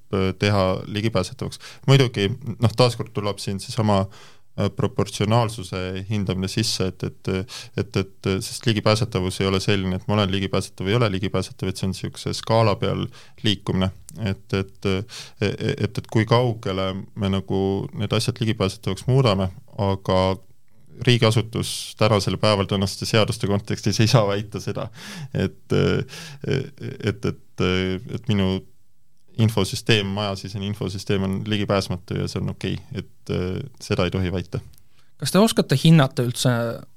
teha 0.42 0.62
ligipääsetavaks. 0.90 1.60
muidugi 1.86 2.24
noh, 2.58 2.72
taaskord 2.74 3.12
tuleb 3.14 3.38
siin 3.38 3.60
seesama 3.62 4.00
äh, 4.00 4.34
proportsionaalsuse 4.76 6.06
hindamine 6.10 6.48
sisse, 6.48 6.86
et, 6.86 7.02
et 7.02 7.28
et, 7.76 7.96
et 7.96 8.28
sest 8.40 8.66
ligipääsetavus 8.66 9.40
ei 9.40 9.46
ole 9.46 9.60
selline, 9.60 9.96
et 9.96 10.08
ma 10.08 10.14
olen 10.14 10.30
ligipääsetav, 10.30 10.88
ei 10.88 10.94
ole 10.94 11.10
ligipääsetav, 11.10 11.68
et 11.68 11.80
see 11.80 11.88
on 11.88 11.94
niisuguse 11.94 12.34
skaala 12.38 12.76
peal 12.78 13.06
liikumine. 13.42 13.90
et, 14.22 14.54
et 14.54 14.86
et, 15.40 15.98
et 15.98 16.06
kui 16.12 16.24
kaugele 16.24 16.92
me 17.14 17.28
nagu 17.28 17.60
need 17.98 18.12
asjad 18.12 18.38
ligipääsetavaks 18.40 19.08
muudame, 19.10 19.48
aga 19.78 20.18
riigiasutus 21.06 21.94
tänasel 21.98 22.36
päeval 22.36 22.68
tänaste 22.70 23.06
seaduste 23.06 23.46
kontekstis 23.46 24.00
ei 24.00 24.10
saa 24.10 24.26
väita 24.28 24.60
seda, 24.60 24.88
et 25.34 25.74
et, 25.74 27.24
et, 27.24 27.64
et 28.14 28.28
minu 28.28 28.60
infosüsteem, 29.38 30.06
majasisene 30.06 30.66
infosüsteem 30.66 31.22
on 31.26 31.42
ligipääsmatu 31.46 32.20
ja 32.20 32.28
see 32.30 32.42
on 32.42 32.54
okei 32.54 32.78
okay., 32.78 33.02
et 33.02 33.82
seda 33.82 34.06
ei 34.06 34.14
tohi 34.14 34.32
väita 34.32 34.60
kas 35.20 35.30
te 35.30 35.38
oskate 35.38 35.76
hinnata 35.78 36.24
üldse, 36.26 36.50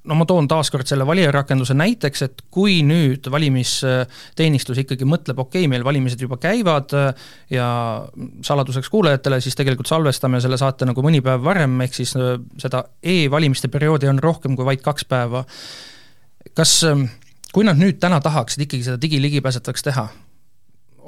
no 0.09 0.17
ma 0.17 0.25
toon 0.27 0.47
taaskord 0.49 0.89
selle 0.89 1.05
valijarakenduse 1.07 1.75
näiteks, 1.77 2.23
et 2.25 2.41
kui 2.53 2.79
nüüd 2.85 3.29
valimisteenistus 3.31 4.81
ikkagi 4.81 5.05
mõtleb, 5.07 5.37
okei 5.43 5.63
okay,, 5.63 5.71
meil 5.71 5.85
valimised 5.85 6.21
juba 6.25 6.39
käivad 6.41 6.95
ja 7.53 7.67
saladuseks 8.45 8.89
kuulajatele, 8.93 9.39
siis 9.43 9.57
tegelikult 9.59 9.91
salvestame 9.91 10.41
selle 10.43 10.57
saate 10.59 10.89
nagu 10.89 11.05
mõni 11.05 11.21
päev 11.25 11.45
varem, 11.45 11.77
ehk 11.85 11.99
siis 11.99 12.15
seda 12.17 12.83
e-valimiste 13.05 13.69
perioodi 13.73 14.09
on 14.09 14.21
rohkem 14.23 14.57
kui 14.57 14.65
vaid 14.65 14.81
kaks 14.85 15.05
päeva. 15.05 15.45
kas, 16.57 16.79
kui 17.53 17.67
nad 17.67 17.77
nüüd 17.77 17.99
täna 18.01 18.17
tahaksid 18.23 18.65
ikkagi 18.65 18.87
seda 18.87 19.01
digiligipääsetavaks 19.01 19.85
teha, 19.91 20.07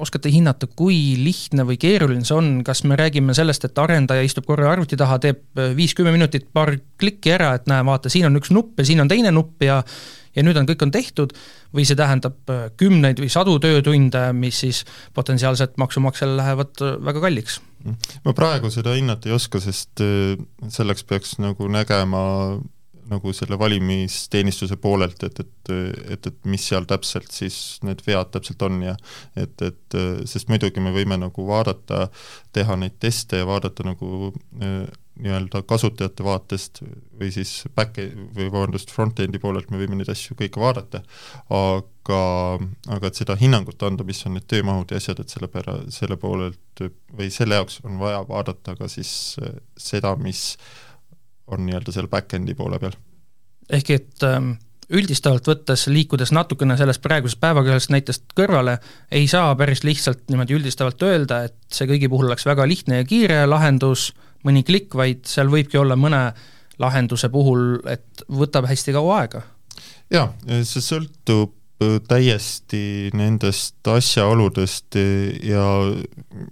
oskate 0.00 0.30
hinnata, 0.32 0.68
kui 0.76 1.16
lihtne 1.20 1.64
või 1.68 1.78
keeruline 1.80 2.24
see 2.26 2.36
on, 2.36 2.48
kas 2.66 2.82
me 2.88 2.98
räägime 2.98 3.34
sellest, 3.36 3.66
et 3.68 3.80
arendaja 3.80 4.24
istub 4.26 4.46
korra 4.48 4.70
arvuti 4.72 4.98
taha, 5.00 5.18
teeb 5.22 5.60
äh, 5.60 5.74
viis-kümme 5.76 6.12
minutit 6.14 6.48
paar 6.56 6.72
klikki 7.00 7.34
ära, 7.36 7.52
et 7.58 7.68
näe, 7.70 7.84
vaata, 7.86 8.12
siin 8.12 8.28
on 8.30 8.40
üks 8.40 8.52
nupp 8.54 8.80
ja 8.80 8.88
siin 8.88 9.02
on 9.04 9.10
teine 9.10 9.32
nupp 9.34 9.66
ja 9.66 9.82
ja 10.30 10.44
nüüd 10.46 10.54
on, 10.60 10.66
kõik 10.68 10.84
on 10.86 10.92
tehtud, 10.94 11.32
või 11.74 11.82
see 11.88 11.98
tähendab 11.98 12.52
äh, 12.52 12.68
kümneid 12.78 13.18
või 13.18 13.30
sadu 13.32 13.56
töötunde, 13.62 14.28
mis 14.36 14.60
siis 14.62 14.84
potentsiaalselt 15.16 15.74
maksumaksjale 15.82 16.36
lähevad 16.38 16.84
äh, 16.86 16.98
väga 17.10 17.24
kalliks? 17.26 17.60
ma 18.26 18.34
praegu 18.36 18.68
seda 18.68 18.92
hinnata 18.92 19.30
ei 19.30 19.32
oska, 19.32 19.56
sest 19.64 20.02
selleks 20.68 21.06
peaks 21.08 21.38
nagu 21.40 21.64
nägema 21.72 22.20
nagu 23.10 23.34
selle 23.36 23.58
valimisteenistuse 23.60 24.78
poolelt, 24.80 25.22
et, 25.26 25.42
et, 25.42 25.72
et, 26.16 26.30
et 26.30 26.48
mis 26.50 26.68
seal 26.70 26.86
täpselt 26.90 27.30
siis 27.34 27.80
need 27.86 28.02
vead 28.06 28.32
täpselt 28.34 28.62
on 28.66 28.80
ja 28.84 28.96
et, 29.38 29.66
et 29.66 30.00
sest 30.30 30.50
muidugi 30.52 30.82
me 30.82 30.94
võime 30.94 31.18
nagu 31.20 31.46
vaadata, 31.48 32.08
teha 32.56 32.78
neid 32.80 32.98
teste 33.02 33.42
ja 33.42 33.48
vaadata 33.48 33.86
nagu 33.86 34.32
nii-öelda 35.20 35.62
kasutajate 35.68 36.24
vaatest 36.24 36.82
või 37.20 37.30
siis 37.34 37.64
back- 37.76 38.00
või 38.36 38.48
vabandust, 38.52 38.92
front-end'i 38.94 39.40
poolelt 39.42 39.70
me 39.70 39.80
võime 39.80 39.98
neid 39.98 40.10
asju 40.12 40.36
kõike 40.38 40.60
vaadata, 40.62 41.02
aga, 41.56 42.20
aga 42.96 43.10
et 43.10 43.20
seda 43.20 43.36
hinnangut 43.40 43.82
anda, 43.86 44.06
mis 44.06 44.22
on 44.26 44.38
need 44.38 44.48
töömahud 44.50 44.92
ja 44.92 45.00
asjad, 45.00 45.20
et 45.20 45.32
selle 45.32 45.50
pära-, 45.52 45.80
selle 45.92 46.16
poolelt 46.20 46.84
või 47.16 47.30
selle 47.34 47.60
jaoks 47.60 47.80
on 47.84 47.98
vaja 48.00 48.22
vaadata 48.28 48.76
ka 48.78 48.88
siis 48.88 49.12
seda, 49.76 50.14
mis 50.16 50.54
on 51.50 51.64
nii-öelda 51.66 51.94
seal 51.94 52.08
back-end'i 52.10 52.56
poole 52.58 52.78
peal. 52.82 52.96
ehk 53.70 53.90
et 53.94 54.26
ähm, 54.26 54.52
üldistavalt 54.90 55.46
võttes, 55.46 55.86
liikudes 55.90 56.32
natukene 56.34 56.76
sellest 56.78 57.02
praegusest 57.04 57.40
päevakajalisest 57.42 57.92
näitest 57.94 58.32
kõrvale, 58.38 58.78
ei 59.14 59.28
saa 59.30 59.52
päris 59.58 59.84
lihtsalt 59.86 60.24
niimoodi 60.30 60.56
üldistavalt 60.58 61.02
öelda, 61.06 61.44
et 61.46 61.56
see 61.70 61.86
kõigi 61.90 62.10
puhul 62.10 62.30
oleks 62.30 62.46
väga 62.48 62.66
lihtne 62.68 63.02
ja 63.02 63.06
kiire 63.06 63.44
lahendus, 63.46 64.10
mõni 64.46 64.64
klikk, 64.66 64.96
vaid 64.98 65.22
seal 65.30 65.52
võibki 65.52 65.78
olla 65.78 65.98
mõne 66.00 66.24
lahenduse 66.80 67.28
puhul, 67.30 67.78
et 67.92 68.24
võtab 68.32 68.66
hästi 68.70 68.96
kaua 68.96 69.22
aega. 69.22 69.42
jaa, 70.10 70.32
see 70.64 70.82
sõltub 70.82 71.59
täiesti 72.08 73.10
nendest 73.16 73.88
asjaoludest 73.88 74.98
ja 75.46 75.64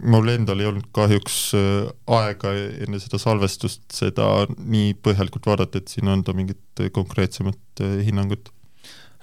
mul 0.08 0.30
endal 0.32 0.62
ei 0.62 0.68
olnud 0.70 0.86
kahjuks 0.96 1.36
äh, 1.58 1.90
aega 2.16 2.52
enne 2.56 3.00
seda 3.02 3.20
salvestust 3.20 3.84
seda 3.92 4.46
nii 4.48 4.94
põhjalikult 5.04 5.50
vaadata, 5.50 5.82
et 5.82 5.92
siin 5.92 6.08
anda 6.12 6.32
mingit 6.36 6.84
konkreetsemat 6.96 7.84
äh, 7.84 7.98
hinnangut. 8.06 8.48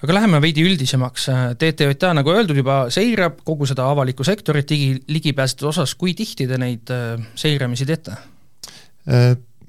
Aga 0.04 0.20
läheme 0.20 0.42
veidi 0.44 0.62
üldisemaks, 0.68 1.30
TTJA, 1.58 2.12
nagu 2.14 2.34
öeldud 2.36 2.60
juba, 2.60 2.84
seirab 2.94 3.40
kogu 3.48 3.66
seda 3.66 3.88
avalikku 3.90 4.26
sektorit 4.28 4.70
digi, 4.70 5.00
ligipääsetuse 5.10 5.72
osas, 5.72 5.96
kui 5.98 6.14
tihti 6.14 6.46
te 6.50 6.60
neid 6.62 6.94
äh, 6.94 7.18
seiramisi 7.40 7.90
teete? 7.90 8.20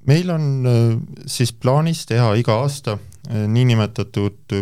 Meil 0.06 0.30
on 0.32 0.44
siis 1.28 1.50
plaanis 1.52 2.06
teha 2.08 2.30
iga 2.40 2.54
aasta 2.62 2.94
niinimetatud 3.28 4.54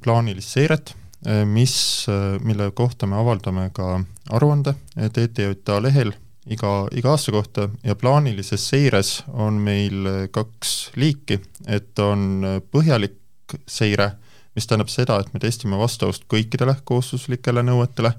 plaanilist 0.00 0.54
seiret, 0.56 0.94
eh, 1.26 1.44
mis, 1.46 2.06
eh, 2.08 2.38
mille 2.44 2.70
kohta 2.70 3.06
me 3.06 3.16
avaldame 3.16 3.70
ka 3.72 4.00
aruande 4.30 4.74
TTJA 4.96 5.82
lehel 5.82 6.12
iga, 6.46 6.88
iga 6.92 7.12
aasta 7.14 7.32
kohta. 7.32 7.68
Ja 7.84 7.94
plaanilises 7.94 8.68
seires 8.68 9.22
on 9.28 9.60
meil 9.62 10.28
kaks 10.32 10.90
liiki, 10.96 11.40
et 11.66 11.98
on 11.98 12.42
põhjalik 12.72 13.58
seire, 13.68 14.12
mis 14.56 14.66
tähendab 14.66 14.90
seda, 14.92 15.20
et 15.20 15.32
me 15.34 15.40
testime 15.40 15.78
vastavust 15.78 16.26
kõikidele 16.28 16.74
kohustuslikele 16.84 17.62
nõuetele. 17.62 18.12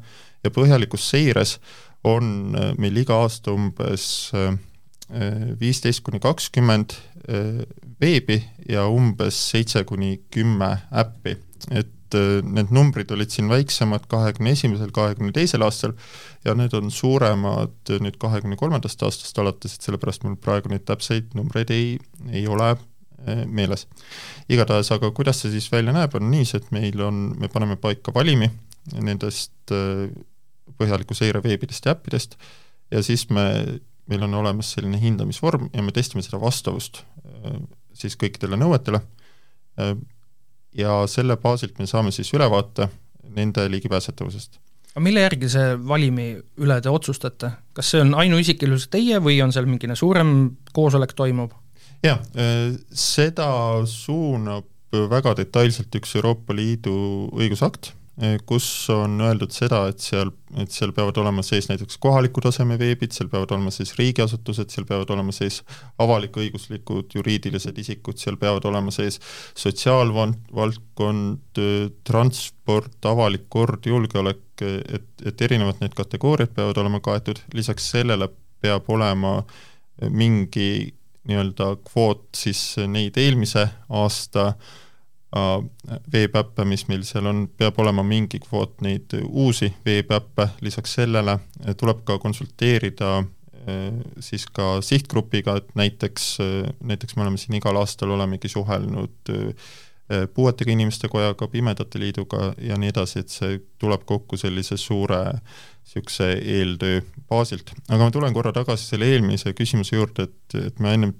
Ja 0.43 0.49
põhjalikus 0.55 1.09
seires 1.09 1.57
on 2.03 2.55
meil 2.79 2.97
iga 3.01 3.17
aasta 3.25 3.51
umbes 3.51 4.31
viisteist 5.59 6.03
kuni 6.05 6.21
kakskümmend 6.23 6.95
veebi 7.99 8.39
ja 8.69 8.85
umbes 8.87 9.41
seitse 9.51 9.83
kuni 9.83 10.21
kümme 10.31 10.69
äppi 10.95 11.35
et 11.71 12.17
äh, 12.17 12.39
need 12.45 12.71
numbrid 12.73 13.11
olid 13.13 13.31
siin 13.33 13.49
väiksemad 13.51 14.07
kahekümne 14.11 14.53
esimesel, 14.55 14.91
kahekümne 14.95 15.33
teisel 15.35 15.63
aastal 15.65 15.95
ja 16.45 16.55
need 16.57 16.73
on 16.77 16.91
suuremad 16.93 17.93
nüüd 18.03 18.19
kahekümne 18.21 18.57
kolmandast 18.59 19.03
aastast 19.05 19.41
alates, 19.41 19.75
et 19.75 19.87
sellepärast 19.87 20.25
mul 20.25 20.37
praegu 20.41 20.71
neid 20.71 20.85
täpseid 20.87 21.35
numbreid 21.37 21.73
ei, 21.75 21.97
ei 22.31 22.45
ole 22.47 22.71
äh, 22.73 23.43
meeles. 23.45 23.87
igatahes, 24.49 24.91
aga 24.95 25.11
kuidas 25.15 25.43
see 25.43 25.53
siis 25.57 25.69
välja 25.71 25.93
näeb, 25.95 26.15
on 26.15 26.29
niiviisi, 26.31 26.57
et 26.61 26.71
meil 26.75 27.05
on, 27.05 27.29
me 27.39 27.51
paneme 27.51 27.79
paika 27.81 28.13
valimi 28.15 28.49
nendest 28.95 29.75
äh, 29.75 30.07
põhjaliku 30.79 31.17
seire 31.17 31.43
veebidest 31.43 31.85
ja 31.85 31.95
äppidest 31.97 32.37
ja 32.89 33.03
siis 33.05 33.27
me, 33.29 33.45
meil 34.09 34.23
on 34.25 34.39
olemas 34.41 34.73
selline 34.75 34.97
hindamisvorm 35.01 35.69
ja 35.73 35.83
me 35.85 35.93
testime 35.93 36.23
seda 36.25 36.39
vastavust 36.41 37.03
siis 37.99 38.15
kõikidele 38.19 38.57
nõuetele 38.59 39.01
ja 40.77 41.03
selle 41.07 41.37
baasilt 41.37 41.79
me 41.79 41.87
saame 41.89 42.11
siis 42.15 42.33
ülevaate 42.33 42.89
nende 43.35 43.65
ligipääsetavusest. 43.71 44.59
aga 44.93 45.03
mille 45.05 45.23
järgi 45.25 45.49
see 45.49 45.75
valimi 45.87 46.29
üle 46.61 46.79
te 46.81 46.89
otsustate, 46.89 47.51
kas 47.73 47.91
see 47.93 48.01
on 48.03 48.15
ainuisiklikult 48.17 48.89
teie 48.91 49.21
või 49.23 49.39
on 49.43 49.53
seal 49.55 49.69
mingine 49.69 49.95
suurem 49.95 50.33
koosolek 50.73 51.13
toimub? 51.17 51.53
jah, 52.03 52.21
seda 52.91 53.49
suunab 53.85 54.67
väga 54.89 55.35
detailselt 55.37 55.93
üks 55.95 56.15
Euroopa 56.17 56.55
Liidu 56.57 56.93
õigusakt 57.37 57.93
kus 58.45 58.65
on 58.91 59.21
öeldud 59.23 59.53
seda, 59.55 59.85
et 59.87 60.01
seal, 60.03 60.33
et 60.59 60.73
seal 60.73 60.91
peavad 60.95 61.15
olema 61.21 61.43
sees 61.45 61.69
näiteks 61.69 61.95
kohaliku 62.03 62.41
taseme 62.43 62.75
veebid, 62.79 63.13
seal 63.15 63.29
peavad 63.31 63.53
olema 63.55 63.71
sees 63.71 63.93
riigiasutused, 63.95 64.67
seal 64.73 64.87
peavad 64.89 65.13
olema 65.15 65.31
sees 65.35 65.61
avalik-õiguslikud 66.03 67.15
juriidilised 67.15 67.79
isikud, 67.79 68.19
seal 68.19 68.35
peavad 68.41 68.67
olema 68.67 68.91
sees 68.91 69.21
sotsiaalvaldkond, 69.59 71.61
transport, 72.07 72.99
avalik 73.07 73.47
kord, 73.55 73.87
julgeolek, 73.87 74.43
et, 74.67 75.09
et 75.23 75.47
erinevad 75.47 75.79
need 75.79 75.95
kategooriad 75.95 76.51
peavad 76.57 76.83
olema 76.83 76.99
kaetud, 77.03 77.39
lisaks 77.55 77.87
sellele 77.93 78.27
peab 78.59 78.91
olema 78.91 79.37
mingi 80.11 80.91
nii-öelda 81.29 81.71
kvoot 81.87 82.27
siis 82.35 82.61
neid 82.87 83.15
eelmise 83.19 83.63
aasta 83.95 84.47
äh, 84.49 84.77
veebiäppe, 86.11 86.65
mis 86.65 86.87
meil 86.89 87.03
seal 87.05 87.27
on, 87.29 87.43
peab 87.57 87.77
olema 87.79 88.03
mingi 88.05 88.39
kvoot 88.41 88.79
neid 88.81 89.13
uusi 89.27 89.69
veebiäppe, 89.85 90.47
lisaks 90.65 90.95
sellele 90.97 91.37
eh, 91.65 91.75
tuleb 91.77 92.01
ka 92.07 92.17
konsulteerida 92.21 93.19
eh, 93.19 93.99
siis 94.25 94.47
ka 94.49 94.79
sihtgrupiga, 94.85 95.59
et 95.61 95.69
näiteks, 95.77 96.31
eh, 96.45 96.71
näiteks 96.81 97.15
me 97.15 97.27
oleme 97.27 97.37
siin 97.37 97.59
igal 97.59 97.77
aastal 97.77 98.15
olemegi 98.17 98.49
suhelnud 98.49 99.33
puuetega 100.33 100.71
inimeste 100.73 101.05
kojaga, 101.05 101.45
Pimedate 101.47 101.99
Liiduga 102.01 102.47
ja 102.65 102.79
nii 102.81 102.89
edasi, 102.89 103.21
et 103.21 103.29
see 103.29 103.59
tuleb 103.77 104.07
kokku 104.09 104.39
sellise 104.41 104.73
suure 104.81 105.19
niisuguse 105.29 106.31
eeltöö 106.33 107.03
baasilt. 107.29 107.69
aga 107.89 108.07
ma 108.07 108.15
tulen 108.15 108.33
korra 108.33 108.49
tagasi 108.53 108.87
selle 108.89 109.05
eelmise 109.05 109.53
küsimuse 109.53 109.93
juurde, 109.93 110.25
et, 110.25 110.57
et 110.65 110.81
ma 110.81 110.95
ennem 110.97 111.13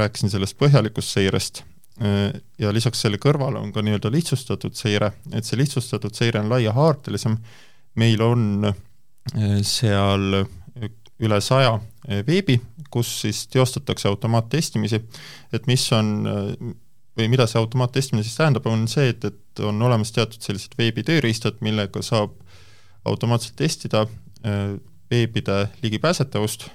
rääkisin 0.00 0.34
sellest 0.34 0.58
põhjalikust 0.58 1.14
seirest 1.14 1.62
ja 2.58 2.72
lisaks 2.74 3.04
selle 3.04 3.20
kõrvale 3.22 3.60
on 3.62 3.70
ka 3.72 3.82
nii-öelda 3.84 4.10
lihtsustatud 4.10 4.74
seire, 4.74 5.12
et 5.32 5.46
see 5.46 5.58
lihtsustatud 5.60 6.14
seire 6.16 6.40
on 6.42 6.50
laiahaardelisem, 6.50 7.36
meil 8.02 8.22
on 8.24 8.72
seal 9.62 10.40
üle 11.22 11.38
saja 11.44 11.76
veebi, 12.26 12.58
kus 12.90 13.12
siis 13.22 13.44
teostatakse 13.52 14.08
automaattestimisi, 14.10 14.98
et 15.54 15.68
mis 15.70 15.86
on 15.94 16.10
või 17.14 17.28
mida 17.30 17.46
see 17.46 17.60
automaattestimine 17.60 18.26
siis 18.26 18.36
tähendab, 18.38 18.66
on 18.66 18.88
see, 18.90 19.12
et, 19.14 19.24
et 19.24 19.62
on 19.62 19.78
olemas 19.86 20.10
teatud 20.12 20.42
sellised 20.42 20.74
veebitööriistad, 20.78 21.60
millega 21.62 22.02
saab 22.02 22.34
automaatselt 23.06 23.54
testida 23.60 24.06
veebide 25.10 25.68
ligipääsetavust 25.82 26.66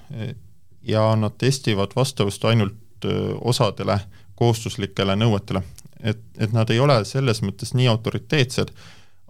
ja 0.87 1.03
nad 1.19 1.35
testivad 1.37 1.91
vastavust 1.95 2.45
ainult 2.45 3.07
osadele 3.41 3.99
kohustuslikele 4.39 5.17
nõuetele. 5.19 5.63
et, 5.99 6.21
et 6.39 6.53
nad 6.55 6.69
ei 6.71 6.79
ole 6.79 7.01
selles 7.05 7.41
mõttes 7.43 7.73
nii 7.75 7.89
autoriteetsed, 7.91 8.71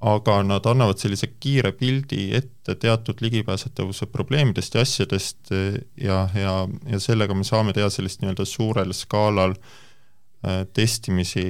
aga 0.05 0.35
nad 0.45 0.67
annavad 0.69 0.99
sellise 1.01 1.31
kiire 1.41 1.71
pildi 1.75 2.29
ette 2.37 2.75
teatud 2.79 3.19
ligipääsetavuse 3.25 4.05
probleemidest 4.13 4.77
ja 4.77 4.83
asjadest 4.85 5.51
ja, 5.51 6.21
ja, 6.35 6.53
ja 6.91 6.99
sellega 7.03 7.35
me 7.35 7.43
saame 7.43 7.73
teha 7.75 7.89
sellist 7.91 8.21
nii-öelda 8.21 8.45
suurel 8.47 8.93
skaalal 8.95 9.57
äh, 9.57 10.61
testimisi 10.73 11.47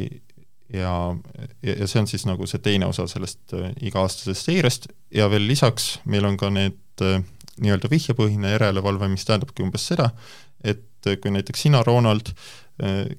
ja, 0.73 0.95
ja, 1.61 1.75
ja 1.75 1.87
see 1.87 2.01
on 2.01 2.09
siis 2.09 2.25
nagu 2.29 2.47
see 2.49 2.63
teine 2.63 2.89
osa 2.89 3.05
sellest 3.11 3.53
äh, 3.59 3.69
iga-aastasest 3.91 4.49
seirest 4.49 4.89
ja 5.13 5.29
veel 5.29 5.45
lisaks 5.51 5.99
meil 6.09 6.25
on 6.31 6.39
ka 6.39 6.49
need 6.53 7.05
äh, 7.05 7.19
nii-öelda 7.59 7.91
vihjepõhine 7.91 8.55
järelevalve, 8.55 9.11
mis 9.11 9.27
tähendabki 9.27 9.65
umbes 9.65 9.83
seda, 9.91 10.13
et 10.63 10.85
kui 11.19 11.31
näiteks 11.31 11.67
sina, 11.67 11.83
Ronald, 11.83 12.31
Äh, 12.31 12.68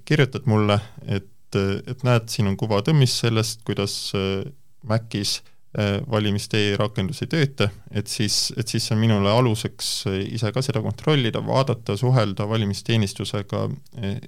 kirjutad 0.05 0.47
mulle, 0.51 0.79
et, 1.07 1.57
et 1.57 2.05
näed, 2.07 2.29
siin 2.33 2.51
on 2.51 2.57
kuvatõmmis 2.61 3.19
sellest, 3.25 3.65
kuidas 3.67 3.97
äh, 4.17 4.45
Macis 4.89 5.41
äh, 5.77 5.99
valimistee 6.11 6.77
rakendus 6.81 7.21
ei 7.25 7.31
tööta, 7.33 7.69
et 7.93 8.09
siis, 8.09 8.53
et 8.57 8.71
siis 8.71 8.87
see 8.87 8.97
on 8.97 9.03
minule 9.03 9.33
aluseks 9.33 9.91
ise 10.23 10.53
ka 10.55 10.63
seda 10.65 10.83
kontrollida, 10.85 11.43
vaadata, 11.47 11.99
suhelda 12.01 12.49
valimisteenistusega 12.49 13.67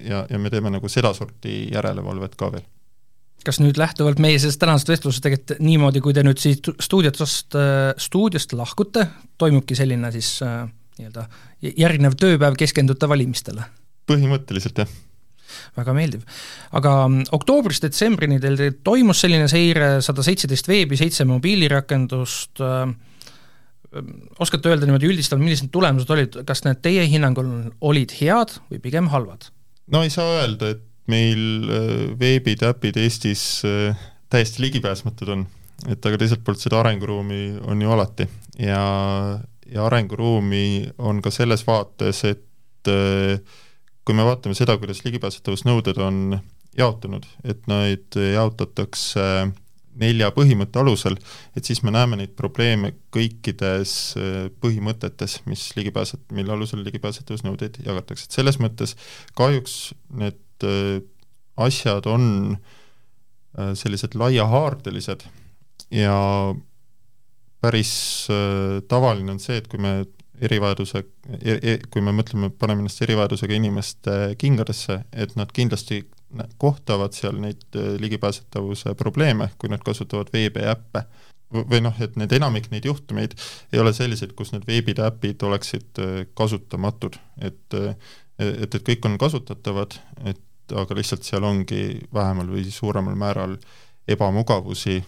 ja, 0.05 0.27
ja 0.29 0.39
me 0.39 0.53
teeme 0.53 0.75
nagu 0.75 0.93
sedasorti 0.93 1.67
järelevalvet 1.73 2.37
ka 2.37 2.53
veel 2.57 2.69
kas 3.43 3.59
nüüd 3.59 3.75
lähtuvalt 3.75 4.21
meie 4.23 4.39
sellest 4.39 4.61
tänasest 4.63 4.93
vestlusest 4.93 5.25
tegelikult 5.25 5.63
niimoodi, 5.67 5.99
kui 6.05 6.15
te 6.15 6.23
nüüd 6.23 6.39
siit 6.39 6.69
stuudiost, 6.79 7.57
stuudiost 7.99 8.55
lahkute, 8.55 9.09
toimubki 9.41 9.75
selline 9.75 10.13
siis 10.15 10.37
äh, 10.47 10.61
nii-öelda 11.01 11.27
järgnev 11.63 12.19
tööpäev 12.21 12.59
keskendute 12.61 13.09
valimistele? 13.11 13.67
põhimõtteliselt 14.11 14.83
jah 14.83 14.95
väga 15.79 15.95
meeldiv. 15.97 16.27
aga 16.73 16.97
mm, 17.09 17.31
oktoobrist 17.39 17.87
detsembrini 17.87 18.41
teil 18.43 18.61
toimus 18.85 19.23
selline 19.25 19.49
seire, 19.51 19.95
sada 20.05 20.25
seitseteist 20.27 20.69
veebi, 20.69 20.99
seitse 21.01 21.27
mobiilirakendust, 21.29 22.63
äh, 22.63 22.87
oskate 24.41 24.73
öelda 24.73 24.89
niimoodi 24.89 25.11
üldistavalt, 25.11 25.45
millised 25.45 25.69
need 25.69 25.75
tulemused 25.75 26.11
olid, 26.15 26.39
kas 26.49 26.65
need 26.67 26.81
teie 26.85 27.05
hinnangul 27.11 27.51
olid 27.85 28.15
head 28.21 28.57
või 28.71 28.81
pigem 28.85 29.13
halvad? 29.13 29.51
no 29.93 30.05
ei 30.07 30.13
saa 30.13 30.39
öelda, 30.41 30.73
et 30.77 30.89
meil 31.11 31.67
äh, 31.67 32.05
veebid 32.19 32.63
äpid 32.67 32.99
Eestis 33.03 33.63
äh, 33.67 33.99
täiesti 34.33 34.63
ligipääsmatud 34.63 35.33
on, 35.35 35.47
et 35.91 36.07
aga 36.07 36.21
teiselt 36.21 36.45
poolt 36.47 36.63
seda 36.63 36.81
arenguruumi 36.81 37.43
on 37.69 37.83
ju 37.83 37.91
alati 37.93 38.29
ja, 38.63 38.85
ja 39.69 39.85
arenguruumi 39.89 40.93
on 41.03 41.21
ka 41.25 41.33
selles 41.35 41.67
vaates, 41.67 42.25
et 42.31 42.93
äh, 42.93 43.43
kui 44.05 44.17
me 44.19 44.25
vaatame 44.27 44.57
seda, 44.59 44.77
kuidas 44.81 45.05
ligipääsetavusnõuded 45.07 45.99
on 46.03 46.39
jaotunud, 46.79 47.27
et 47.45 47.67
neid 47.71 48.17
jaotatakse 48.17 49.53
nelja 50.01 50.31
põhimõtte 50.33 50.81
alusel, 50.81 51.19
et 51.57 51.69
siis 51.69 51.83
me 51.85 51.93
näeme 51.93 52.17
neid 52.21 52.33
probleeme 52.39 52.95
kõikides 53.13 53.95
äh, 54.17 54.47
põhimõtetes, 54.63 55.41
mis 55.49 55.67
ligipääset-, 55.77 56.25
mille 56.33 56.55
alusel 56.55 56.85
ligipääsetavusnõudeid 56.87 57.83
jagatakse, 57.85 58.29
et 58.29 58.39
selles 58.39 58.59
mõttes 58.63 58.97
kahjuks 59.39 59.77
need 60.23 60.67
äh, 60.69 61.03
asjad 61.61 62.09
on 62.09 62.57
äh, 62.57 63.73
sellised 63.79 64.17
laiahaardelised 64.17 65.27
ja 65.93 66.17
päris 67.63 67.93
tavaline 68.91 69.37
on 69.37 69.39
see, 69.43 69.61
et 69.61 69.69
kui 69.71 69.79
me 69.79 70.01
erivajaduse, 70.41 71.05
e, 71.41 71.55
e, 71.55 71.77
kui 71.93 72.03
me 72.05 72.15
mõtleme, 72.17 72.51
paneme 72.59 72.85
ennast 72.85 73.03
erivajadusega 73.05 73.57
inimeste 73.57 74.17
kingadesse, 74.41 75.03
et 75.13 75.37
nad 75.37 75.53
kindlasti 75.55 76.03
kohtavad 76.63 77.13
seal 77.17 77.37
neid 77.41 77.63
e, 77.77 77.97
ligipääsetavuse 78.01 78.95
probleeme, 78.99 79.51
kui 79.59 79.71
nad 79.73 79.85
kasutavad 79.85 80.33
veebi 80.33 80.65
äppe. 80.73 81.07
või 81.53 81.83
noh, 81.85 81.93
et 82.01 82.15
need 82.17 82.33
enamik 82.33 82.71
neid 82.73 82.87
juhtumeid 82.89 83.35
ei 83.75 83.81
ole 83.83 83.91
sellised, 83.93 84.31
kus 84.33 84.55
need 84.55 84.63
veebid 84.65 85.03
ja 85.03 85.11
äpid 85.11 85.43
oleksid 85.45 86.01
kasutamatud, 86.35 87.19
et 87.45 87.77
et, 88.41 88.75
et 88.75 88.79
kõik 88.87 89.05
on 89.05 89.19
kasutatavad, 89.21 89.99
et 90.25 90.73
aga 90.73 90.97
lihtsalt 90.97 91.29
seal 91.29 91.45
ongi 91.45 92.01
vähemal 92.15 92.49
või 92.49 92.65
suuremal 92.73 93.19
määral 93.21 93.59
ebamugavusi 94.09 95.03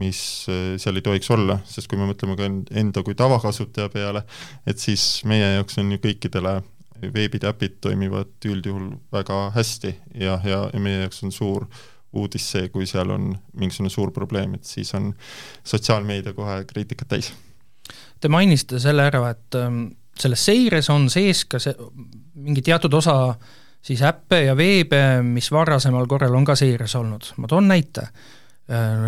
mis 0.00 0.20
äh, 0.50 0.76
seal 0.80 0.98
ei 0.98 1.04
tohiks 1.04 1.30
olla, 1.34 1.58
sest 1.68 1.90
kui 1.90 2.00
me 2.00 2.08
mõtleme 2.10 2.36
ka 2.38 2.48
enda 2.80 3.04
kui 3.06 3.16
tavakasutaja 3.18 3.90
peale, 3.92 4.24
et 4.66 4.80
siis 4.82 5.24
meie 5.28 5.54
jaoks 5.58 5.78
on 5.82 5.92
ju 5.94 6.00
kõikidele 6.02 6.58
veebid 7.02 7.44
ja 7.46 7.52
äpid 7.54 7.78
toimivad 7.84 8.48
üldjuhul 8.48 8.90
väga 9.14 9.48
hästi 9.54 9.94
ja, 10.18 10.40
ja, 10.44 10.64
ja 10.72 10.80
meie 10.82 11.04
jaoks 11.04 11.22
on 11.26 11.34
suur 11.34 11.68
uudis 12.18 12.46
see, 12.54 12.70
kui 12.72 12.86
seal 12.88 13.10
on 13.12 13.30
mingisugune 13.58 13.92
suur 13.92 14.12
probleem, 14.16 14.56
et 14.56 14.66
siis 14.66 14.90
on 14.96 15.12
sotsiaalmeedia 15.66 16.32
kohe 16.34 16.62
kriitikat 16.68 17.10
täis. 17.12 17.30
Te 18.20 18.30
mainisite 18.32 18.80
selle 18.82 19.04
ära, 19.06 19.22
et 19.30 19.58
ähm, 19.60 19.84
selles 20.18 20.42
seires 20.48 20.88
on 20.90 21.06
sees 21.12 21.44
ka 21.50 21.60
see, 21.62 21.74
mingi 22.40 22.64
teatud 22.64 22.94
osa 22.98 23.18
siis 23.84 24.02
äppe 24.02 24.42
ja 24.48 24.56
veebe, 24.58 25.20
mis 25.22 25.52
varasemal 25.54 26.08
korral 26.10 26.34
on 26.34 26.48
ka 26.48 26.56
seires 26.58 26.96
olnud, 26.98 27.32
ma 27.38 27.50
toon 27.50 27.68
näite 27.70 28.08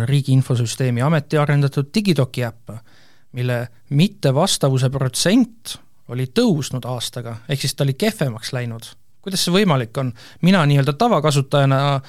Riigi 0.05 0.33
Infosüsteemi 0.33 1.01
Ameti 1.05 1.37
arendatud 1.37 1.91
Digidoki 1.93 2.43
äpp, 2.43 2.71
mille 3.37 3.67
mittevastavuse 3.93 4.89
protsent 4.89 5.75
oli 6.11 6.25
tõusnud 6.33 6.85
aastaga, 6.89 7.37
ehk 7.49 7.61
siis 7.61 7.75
ta 7.77 7.85
oli 7.85 7.93
kehvemaks 7.93 8.51
läinud. 8.57 8.89
kuidas 9.21 9.43
see 9.45 9.53
võimalik 9.53 9.97
on? 10.01 10.11
mina 10.41 10.65
nii-öelda 10.65 10.93
tavakasutajana, 10.97 12.01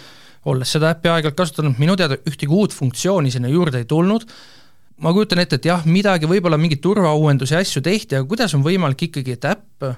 olles 0.48 0.72
seda 0.72 0.94
äppi 0.96 1.12
aeg-ajalt 1.12 1.36
kasutanud, 1.36 1.78
minu 1.78 1.96
teada 1.96 2.16
ühtegi 2.16 2.50
uut 2.50 2.72
funktsiooni 2.72 3.30
sinna 3.30 3.52
juurde 3.52 3.84
ei 3.84 3.84
tulnud, 3.84 4.24
ma 5.04 5.12
kujutan 5.12 5.44
ette, 5.44 5.60
et 5.60 5.68
jah, 5.68 5.84
midagi, 5.84 6.26
võib-olla 6.26 6.58
mingeid 6.58 6.80
turvauuendusi 6.80 7.54
ja 7.54 7.60
asju 7.60 7.84
tehti, 7.84 8.16
aga 8.16 8.26
kuidas 8.28 8.56
on 8.56 8.64
võimalik 8.64 9.10
ikkagi, 9.10 9.36
et 9.36 9.44
äpp 9.44 9.92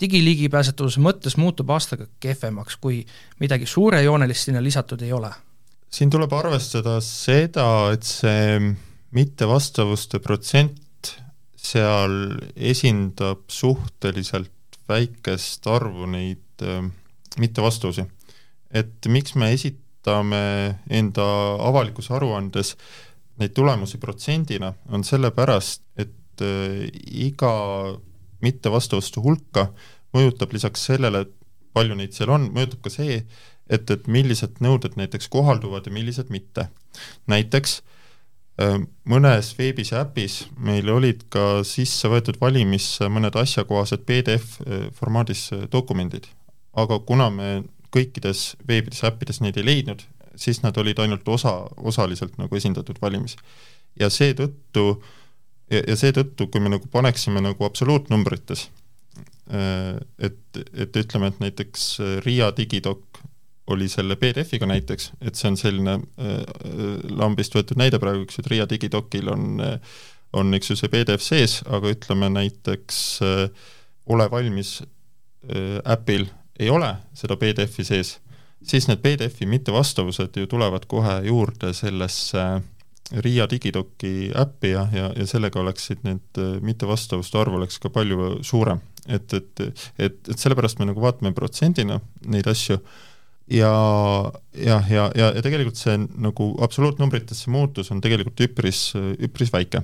digiligipääsetavuse 0.00 1.00
mõttes 1.04 1.36
muutub 1.36 1.70
aastaga 1.70 2.08
kehvemaks, 2.20 2.80
kui 2.80 3.02
midagi 3.44 3.68
suurejoonelist 3.68 4.48
sinna 4.48 4.62
lisatud 4.64 5.04
ei 5.04 5.12
ole 5.12 5.30
siin 5.94 6.10
tuleb 6.10 6.32
arvestada 6.34 6.98
seda, 7.04 7.92
et 7.94 8.06
see 8.06 8.58
mittevastavuste 9.14 10.18
protsent 10.24 11.12
seal 11.64 12.34
esindab 12.56 13.44
suhteliselt 13.52 14.50
väikest 14.90 15.66
arvu 15.70 16.08
neid 16.10 16.64
äh, 16.66 16.82
mittevastavusi. 17.40 18.04
et 18.74 19.06
miks 19.06 19.36
me 19.38 19.52
esitame 19.54 20.42
enda 20.90 21.26
avalikus 21.62 22.10
aruandes 22.10 22.74
neid 23.38 23.54
tulemusi 23.54 23.98
protsendina, 24.02 24.72
on 24.90 25.04
sellepärast, 25.06 25.82
et 25.96 26.42
äh, 26.42 26.90
iga 27.28 27.54
mittevastavuste 28.42 29.22
hulka 29.22 29.68
mõjutab 30.14 30.52
lisaks 30.52 30.90
sellele, 30.90 31.24
palju 31.74 31.94
neid 31.98 32.14
seal 32.14 32.34
on, 32.34 32.50
mõjutab 32.54 32.82
ka 32.82 32.92
see, 32.92 33.22
et, 33.70 33.90
et 33.90 34.06
millised 34.10 34.60
nõuded 34.64 34.96
näiteks 34.98 35.28
kohalduvad 35.32 35.88
ja 35.88 35.92
millised 35.92 36.30
mitte. 36.32 36.68
näiteks 37.26 37.80
äh, 38.60 38.78
mõnes 39.08 39.54
veebis 39.58 39.92
ja 39.92 40.04
äpis 40.04 40.44
meil 40.56 40.88
olid 40.90 41.24
ka 41.32 41.64
sisse 41.64 42.08
võetud 42.08 42.40
valimisse 42.40 43.08
mõned 43.08 43.36
asjakohased 43.40 44.04
PDF 44.06 44.60
äh, 44.60 44.88
formaadis 44.92 45.50
äh, 45.52 45.66
dokumendid, 45.72 46.28
aga 46.76 46.98
kuna 46.98 47.30
me 47.30 47.50
kõikides 47.94 48.54
veebides 48.68 49.02
ja 49.02 49.12
äppides 49.12 49.40
neid 49.40 49.56
ei 49.56 49.66
leidnud, 49.66 50.02
siis 50.36 50.62
nad 50.62 50.76
olid 50.76 50.98
ainult 50.98 51.28
osa, 51.28 51.60
osaliselt 51.76 52.38
nagu 52.38 52.56
esindatud 52.56 52.98
valimis. 53.02 53.36
ja 54.00 54.10
seetõttu, 54.10 55.02
ja 55.70 55.94
seetõttu, 55.96 56.48
kui 56.50 56.60
me 56.60 56.72
nagu 56.72 56.88
paneksime 56.90 57.38
nagu 57.40 57.64
absoluutnumbrites, 57.64 58.64
et, 60.18 60.58
et 60.74 60.96
ütleme, 60.98 61.30
et 61.30 61.38
näiteks 61.38 61.84
Riia 62.26 62.50
digidoc 62.56 63.22
oli 63.66 63.88
selle 63.88 64.16
PDF-iga 64.20 64.66
näiteks, 64.68 65.12
et 65.24 65.38
see 65.40 65.48
on 65.48 65.56
selline 65.56 65.94
äh, 65.96 66.42
lambist 67.16 67.54
võetud 67.56 67.80
näide 67.80 68.00
praegu, 68.02 68.26
eks 68.26 68.38
ju, 68.38 68.44
Tria 68.44 68.66
digidokil 68.68 69.30
on 69.32 69.62
äh, 69.64 69.78
on, 70.34 70.54
eks 70.56 70.72
ju, 70.72 70.78
see 70.78 70.90
PDF 70.92 71.24
sees, 71.24 71.60
aga 71.70 71.92
ütleme 71.94 72.30
näiteks 72.34 73.00
äh, 73.24 73.70
Ole 74.12 74.26
valmis 74.30 74.82
äh, 74.82 75.80
äpil 75.94 76.26
ei 76.60 76.68
ole 76.70 76.90
seda 77.16 77.38
PDF-i 77.40 77.86
sees, 77.86 78.18
siis 78.62 78.86
need 78.90 79.00
PDF-i 79.02 79.48
mittevastavused 79.48 80.36
ju 80.36 80.46
tulevad 80.50 80.86
kohe 80.90 81.20
juurde 81.26 81.72
sellesse 81.74 82.44
Riia 83.20 83.44
digidoki 83.50 84.30
äppi 84.40 84.70
ja, 84.72 84.86
ja, 84.92 85.10
ja 85.12 85.26
sellega 85.28 85.60
oleksid 85.60 86.06
need 86.06 86.38
mittevastavuste 86.64 87.36
arv 87.36 87.58
oleks 87.58 87.76
ka 87.78 87.90
palju 87.92 88.38
suurem. 88.42 88.80
et, 89.08 89.34
et, 89.36 89.60
et, 89.60 90.14
et 90.28 90.38
sellepärast 90.40 90.78
me 90.80 90.88
nagu 90.88 91.02
vaatame 91.04 91.34
protsendina 91.36 91.98
neid 92.24 92.48
asju 92.48 92.78
ja 93.50 93.72
jah, 94.56 94.86
ja, 94.90 95.10
ja, 95.14 95.32
ja 95.36 95.42
tegelikult 95.44 95.76
see 95.80 95.98
nagu 96.00 96.54
absoluutnumbrites 96.64 97.44
see 97.44 97.52
muutus 97.52 97.92
on 97.92 98.00
tegelikult 98.04 98.40
üpris, 98.46 98.86
üpris 98.96 99.52
väike 99.52 99.82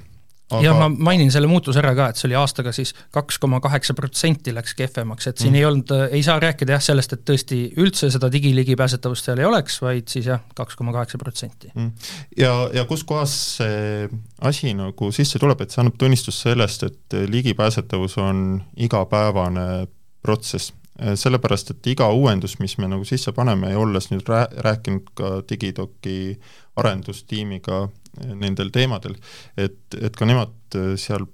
aga... 0.51 0.63
jah, 0.65 0.79
ma 0.79 0.89
mainin 1.11 1.31
selle 1.33 1.49
muutuse 1.51 1.81
ära 1.83 1.93
ka, 1.97 2.09
et 2.11 2.21
see 2.21 2.29
oli 2.31 2.37
aastaga 2.39 2.73
siis 2.75 2.93
kaks 3.15 3.39
koma 3.43 3.61
kaheksa 3.63 3.95
protsenti 3.99 4.55
läks 4.55 4.75
kehvemaks, 4.79 5.31
et 5.31 5.43
siin 5.43 5.53
mm. 5.53 5.61
ei 5.61 5.67
olnud, 5.69 5.95
ei 6.19 6.23
saa 6.27 6.41
rääkida 6.43 6.77
jah 6.77 6.85
sellest, 6.85 7.15
et 7.17 7.25
tõesti 7.29 7.61
üldse 7.81 8.11
seda 8.13 8.31
digiligipääsetavust 8.33 9.29
seal 9.29 9.43
ei 9.43 9.49
oleks, 9.49 9.81
vaid 9.85 10.11
siis 10.13 10.31
jah, 10.31 10.43
kaks 10.57 10.79
koma 10.79 10.95
kaheksa 10.97 11.21
protsenti. 11.23 11.73
Mm. 11.75 11.93
ja, 12.41 12.55
ja 12.81 12.87
kuskohast 12.89 13.61
see 13.61 14.11
asi 14.51 14.75
nagu 14.79 15.13
sisse 15.15 15.41
tuleb, 15.43 15.63
et 15.63 15.75
see 15.75 15.85
annab 15.85 15.99
tunnistust 16.01 16.49
sellest, 16.49 16.89
et 16.89 17.21
ligipääsetavus 17.31 18.19
on 18.23 18.61
igapäevane 18.89 19.87
protsess 20.25 20.75
sellepärast, 21.01 21.71
et 21.73 21.87
iga 21.95 22.11
uuendus, 22.13 22.59
mis 22.61 22.75
me 22.79 22.89
nagu 22.91 23.07
sisse 23.09 23.33
paneme 23.33 23.71
ja 23.73 23.79
olles 23.81 24.11
nüüd 24.11 24.27
rää-, 24.29 24.51
rääkinud 24.67 25.07
ka 25.17 25.31
Digidoki 25.49 26.37
arendustiimiga 26.77 27.87
nendel 28.19 28.71
teemadel, 28.75 29.17
et, 29.59 29.79
et 30.01 30.17
ka 30.17 30.29
nemad 30.29 30.55
äh, 30.77 30.95
seal 31.01 31.27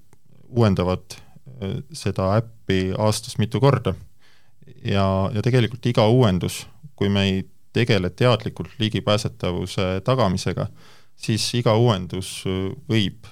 uuendavad 0.47 1.17
äh, 1.17 1.79
seda 1.97 2.35
äppi 2.41 2.93
aastas 2.99 3.39
mitu 3.39 3.61
korda. 3.61 3.95
ja, 4.85 5.31
ja 5.35 5.43
tegelikult 5.43 5.87
iga 5.87 6.07
uuendus, 6.09 6.67
kui 6.97 7.09
me 7.09 7.25
ei 7.27 7.45
tegele 7.77 8.11
teadlikult 8.11 8.71
ligipääsetavuse 8.79 10.01
tagamisega, 10.05 10.69
siis 11.17 11.47
iga 11.55 11.77
uuendus 11.77 12.43
äh, 12.47 12.73
võib 12.89 13.27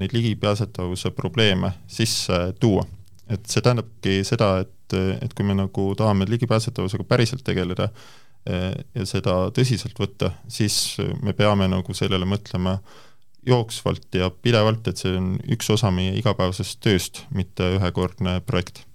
neid 0.00 0.14
ligipääsetavuse 0.14 1.10
probleeme 1.10 1.72
sisse 1.86 2.52
tuua. 2.60 2.84
Et 3.30 3.46
see 3.46 3.62
tähendabki 3.62 4.20
seda, 4.26 4.58
et, 4.64 4.98
et 5.22 5.34
kui 5.36 5.46
me 5.46 5.54
nagu 5.54 5.90
tahame 5.98 6.26
ligipääsetavusega 6.28 7.06
päriselt 7.08 7.44
tegeleda, 7.46 7.90
Eh, 8.48 8.72
ja 8.96 9.04
seda 9.04 9.34
tõsiselt 9.52 9.98
võtta, 10.00 10.30
siis 10.48 10.96
me 11.20 11.34
peame 11.36 11.66
nagu 11.68 11.92
sellele 11.92 12.24
mõtlema 12.24 12.78
jooksvalt 13.44 14.16
ja 14.16 14.30
pidevalt, 14.32 14.88
et 14.88 15.00
see 15.00 15.12
on 15.16 15.34
üks 15.52 15.68
osa 15.74 15.90
meie 15.92 16.14
igapäevasest 16.16 16.78
tööst, 16.80 17.26
mitte 17.36 17.68
ühekordne 17.76 18.38
projekt. 18.48 18.86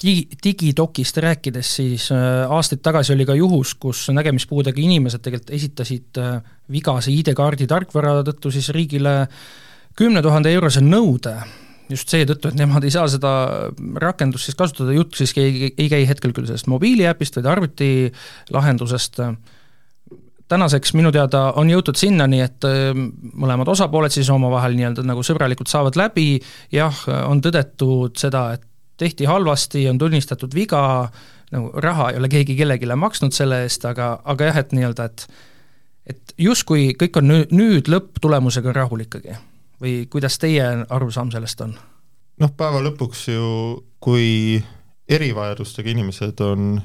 Digi, 0.00 0.28
digidokist 0.44 1.16
rääkides, 1.24 1.72
siis 1.80 2.10
äh, 2.12 2.44
aastaid 2.52 2.84
tagasi 2.84 3.14
oli 3.16 3.24
ka 3.28 3.36
juhus, 3.36 3.72
kus 3.80 4.06
nägemispuudega 4.12 4.80
inimesed 4.80 5.24
tegelikult 5.24 5.56
esitasid 5.56 6.20
äh, 6.20 6.36
vigase 6.72 7.16
ID-kaardi 7.16 7.68
tarkvara 7.68 8.18
tõttu 8.28 8.52
siis 8.52 8.68
riigile 8.76 9.24
kümne 9.96 10.20
tuhande 10.24 10.52
eurose 10.52 10.84
nõude 10.84 11.38
just 11.90 12.12
seetõttu, 12.12 12.50
et 12.50 12.58
nemad 12.58 12.84
ei 12.86 12.92
saa 12.94 13.06
seda 13.10 13.32
rakendust 14.02 14.48
siis 14.48 14.58
kasutada, 14.58 14.94
jutt 14.96 15.16
siiski 15.18 15.42
ei, 15.42 15.70
ei 15.76 15.88
käi 15.92 16.04
hetkel 16.08 16.34
küll 16.36 16.48
sellest 16.48 16.70
mobiiliäpist, 16.70 17.38
vaid 17.38 17.48
arvutilahendusest, 17.50 19.20
tänaseks 20.50 20.94
minu 20.98 21.12
teada 21.14 21.50
on 21.60 21.70
jõutud 21.70 21.98
sinnani, 21.98 22.42
et 22.46 22.66
äh, 22.68 22.90
mõlemad 22.94 23.70
osapooled 23.70 24.14
siis 24.14 24.30
omavahel 24.34 24.78
nii-öelda 24.78 25.04
nagu 25.06 25.24
sõbralikult 25.26 25.70
saavad 25.70 25.98
läbi, 26.00 26.32
jah, 26.74 27.04
on 27.26 27.42
tõdetud 27.44 28.18
seda, 28.20 28.48
et 28.56 28.66
tehti 29.00 29.28
halvasti, 29.28 29.86
on 29.88 29.98
tunnistatud 29.98 30.54
viga, 30.54 30.82
nagu 31.54 31.70
raha 31.82 32.10
ei 32.10 32.18
ole 32.20 32.28
keegi 32.32 32.56
kellelegi 32.58 32.90
maksnud 33.00 33.34
selle 33.34 33.62
eest, 33.64 33.86
aga, 33.88 34.18
aga 34.28 34.50
jah, 34.50 34.60
et 34.64 34.76
nii-öelda, 34.76 35.08
et 35.10 35.30
et 36.10 36.32
justkui 36.40 36.94
kõik 36.98 37.20
on 37.20 37.28
nüüd, 37.28 37.52
nüüd 37.54 37.88
lõpptulemusega 37.92 38.72
rahul 38.74 39.04
ikkagi 39.04 39.36
või 39.80 40.04
kuidas 40.10 40.38
teie 40.38 40.66
arusaam 40.88 41.32
sellest 41.32 41.60
on? 41.64 41.74
noh, 42.40 42.52
päeva 42.56 42.80
lõpuks 42.84 43.26
ju, 43.28 43.48
kui 44.00 44.60
erivajadustega 45.10 45.90
inimesed 45.92 46.40
on 46.46 46.78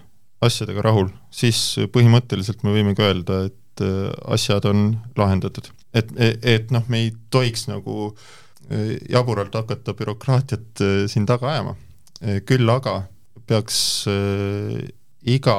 asjadega 0.45 0.83
rahul, 0.85 1.09
siis 1.33 1.59
põhimõtteliselt 1.93 2.65
me 2.65 2.73
võimegi 2.75 3.05
öelda, 3.05 3.45
et 3.49 3.83
äh, 3.83 4.09
asjad 4.35 4.67
on 4.69 4.87
lahendatud. 5.17 5.69
et, 5.93 6.11
et, 6.17 6.45
et 6.55 6.73
noh, 6.75 6.83
me 6.87 7.05
ei 7.05 7.13
tohiks 7.33 7.67
nagu 7.71 8.09
äh, 8.11 8.95
jaburalt 9.09 9.55
hakata 9.55 9.95
bürokraatiat 9.97 10.83
äh, 10.83 11.01
siin 11.11 11.25
taga 11.25 11.51
ajama. 11.53 11.75
küll 12.47 12.69
aga 12.71 13.03
peaks 13.45 14.07
iga 15.27 15.55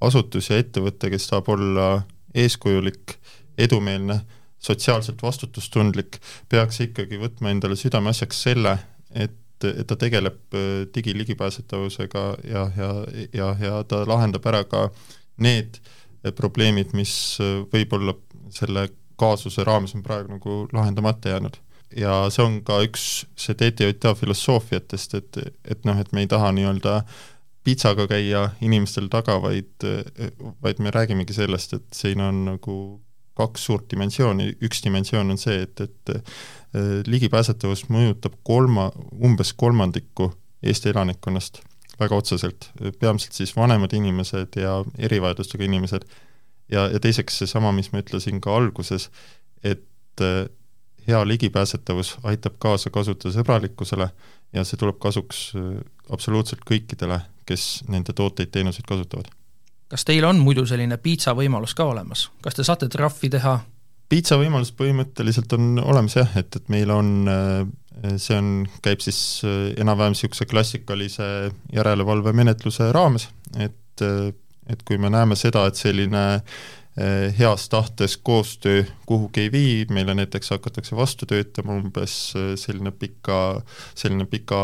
asutus 0.00 0.48
ja 0.48 0.56
ettevõte, 0.58 1.10
kes 1.12 1.28
tahab 1.28 1.50
olla 1.52 1.88
eeskujulik, 2.34 3.18
edumeelne, 3.60 4.16
sotsiaalselt 4.62 5.22
vastutustundlik, 5.22 6.18
peaks 6.48 6.80
ikkagi 6.86 7.18
võtma 7.20 7.50
endale 7.52 7.76
südameasjaks 7.78 8.42
selle, 8.46 8.76
et, 9.10 9.66
et 9.66 9.86
ta 9.88 9.98
tegeleb 9.98 10.54
äh, 10.58 10.68
digiligipääsetavusega 10.94 12.24
ja, 12.48 12.68
ja, 12.76 12.92
ja, 13.32 13.50
ja 13.60 13.82
ta 13.88 14.04
lahendab 14.08 14.46
ära 14.52 14.62
ka 14.68 14.86
need 15.42 15.80
äh, 15.80 16.32
probleemid, 16.38 16.94
mis 16.98 17.14
äh, 17.42 17.60
võib-olla 17.72 18.16
selle 18.54 18.88
kaasuse 19.20 19.66
raames 19.66 19.96
on 19.98 20.02
praegu 20.06 20.36
nagu 20.36 20.56
lahendamata 20.72 21.34
jäänud. 21.34 21.58
ja 21.96 22.14
see 22.32 22.44
on 22.44 22.62
ka 22.64 22.78
üks 22.86 23.26
see 23.36 23.54
TTJA 23.58 24.14
filosoofiatest, 24.16 25.14
et, 25.18 25.38
et 25.68 25.84
noh, 25.84 25.98
et 26.00 26.12
me 26.12 26.22
ei 26.24 26.30
taha 26.30 26.48
nii-öelda 26.56 27.02
pitsaga 27.62 28.06
käia 28.10 28.48
inimestel 28.64 29.06
taga, 29.12 29.36
vaid, 29.42 29.84
vaid 30.64 30.80
me 30.82 30.90
räägimegi 30.90 31.36
sellest, 31.36 31.76
et 31.76 31.84
siin 31.94 32.20
on 32.24 32.40
nagu 32.48 32.76
kaks 33.38 33.64
suurt 33.68 33.88
dimensiooni, 33.90 34.50
üks 34.64 34.82
dimensioon 34.84 35.34
on 35.34 35.40
see, 35.40 35.62
et, 35.66 35.80
et 35.80 36.14
äh, 36.16 36.40
ligipääsetavus 37.08 37.86
mõjutab 37.92 38.38
kolma, 38.46 38.90
umbes 39.12 39.52
kolmandikku 39.58 40.32
Eesti 40.62 40.92
elanikkonnast 40.92 41.62
väga 42.00 42.16
otseselt, 42.16 42.68
peamiselt 43.00 43.36
siis 43.36 43.54
vanemad 43.56 43.92
inimesed 43.96 44.56
ja 44.60 44.76
erivajadustega 44.98 45.66
inimesed, 45.66 46.06
ja, 46.72 46.86
ja 46.92 47.00
teiseks 47.02 47.42
seesama, 47.42 47.72
mis 47.76 47.92
ma 47.92 48.02
ütlesin 48.02 48.40
ka 48.42 48.54
alguses, 48.56 49.08
et 49.62 50.22
äh, 50.24 50.46
hea 51.08 51.22
ligipääsetavus 51.26 52.16
aitab 52.22 52.58
kaasa 52.62 52.92
kasutajasõbralikkusele 52.94 54.08
ja 54.54 54.64
see 54.64 54.80
tuleb 54.80 54.98
kasuks 55.02 55.44
äh, 55.58 55.68
absoluutselt 56.14 56.64
kõikidele, 56.68 57.20
kes 57.48 57.82
nende 57.90 58.14
tooteid-teenuseid 58.16 58.86
kasutavad 58.88 59.30
kas 59.92 60.06
teil 60.08 60.24
on 60.24 60.40
muidu 60.40 60.64
selline 60.68 60.96
piitsa 61.02 61.34
võimalus 61.36 61.76
ka 61.76 61.84
olemas, 61.92 62.26
kas 62.44 62.56
te 62.56 62.64
saate 62.64 62.88
trahvi 62.92 63.28
teha? 63.36 63.58
piitsa 64.12 64.36
võimalus 64.40 64.72
põhimõtteliselt 64.76 65.52
on 65.56 65.78
olemas 65.80 66.18
jah, 66.18 66.34
et, 66.36 66.52
et 66.58 66.68
meil 66.72 66.90
on, 66.92 67.14
äh, 67.32 68.16
see 68.20 68.36
on, 68.36 68.50
käib 68.84 69.00
siis 69.04 69.18
äh, 69.48 69.70
enam-vähem 69.80 70.12
niisuguse 70.12 70.44
klassikalise 70.50 71.28
järelevalvemenetluse 71.72 72.90
raames, 72.92 73.30
et, 73.56 74.04
äh, 74.04 74.30
et 74.72 74.84
kui 74.88 75.00
me 75.00 75.12
näeme 75.12 75.36
seda, 75.38 75.66
et 75.68 75.80
selline 75.80 76.24
heas 76.92 77.70
tahtes 77.72 78.18
koostöö 78.20 78.82
kuhugi 79.08 79.46
ei 79.46 79.52
vii, 79.52 79.76
meile 79.96 80.12
näiteks 80.12 80.52
hakatakse 80.52 80.92
vastu 80.92 81.24
töötama 81.24 81.78
umbes 81.80 82.16
selline 82.60 82.92
pika, 82.92 83.62
selline 83.96 84.26
pika, 84.28 84.58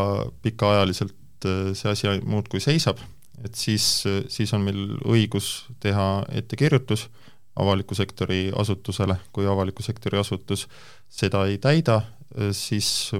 pikaajaliselt 0.45 1.47
see 1.73 1.89
asi 1.89 2.11
muudkui 2.29 2.61
seisab 2.61 3.01
et 3.45 3.55
siis, 3.55 4.03
siis 4.27 4.53
on 4.53 4.63
meil 4.65 4.97
õigus 5.07 5.69
teha 5.79 6.25
ettekirjutus 6.41 7.07
avaliku 7.59 7.95
sektori 7.95 8.49
asutusele, 8.55 9.17
kui 9.35 9.47
avaliku 9.47 9.83
sektori 9.83 10.19
asutus 10.19 10.67
seda 11.11 11.45
ei 11.49 11.57
täida, 11.61 12.01
siis 12.55 13.11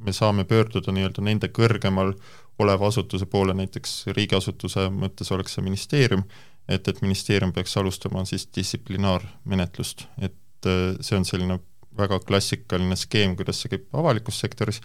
me 0.00 0.12
saame 0.16 0.44
pöörduda 0.48 0.92
nii-öelda 0.94 1.24
nende 1.24 1.50
kõrgemal 1.54 2.14
oleva 2.60 2.90
asutuse 2.90 3.26
poole, 3.26 3.54
näiteks 3.56 4.10
riigiasutuse 4.16 4.86
mõttes 4.92 5.32
oleks 5.32 5.56
see 5.56 5.64
ministeerium, 5.64 6.22
et, 6.68 6.88
et 6.88 7.02
ministeerium 7.02 7.54
peaks 7.56 7.76
alustama 7.80 8.24
siis 8.28 8.46
distsiplinaarmenetlust, 8.56 10.06
et 10.20 10.70
see 11.00 11.16
on 11.16 11.24
selline 11.24 11.58
väga 11.98 12.20
klassikaline 12.22 12.96
skeem, 12.96 13.34
kuidas 13.36 13.62
see 13.62 13.72
käib 13.72 13.88
avalikus 13.96 14.38
sektoris, 14.40 14.80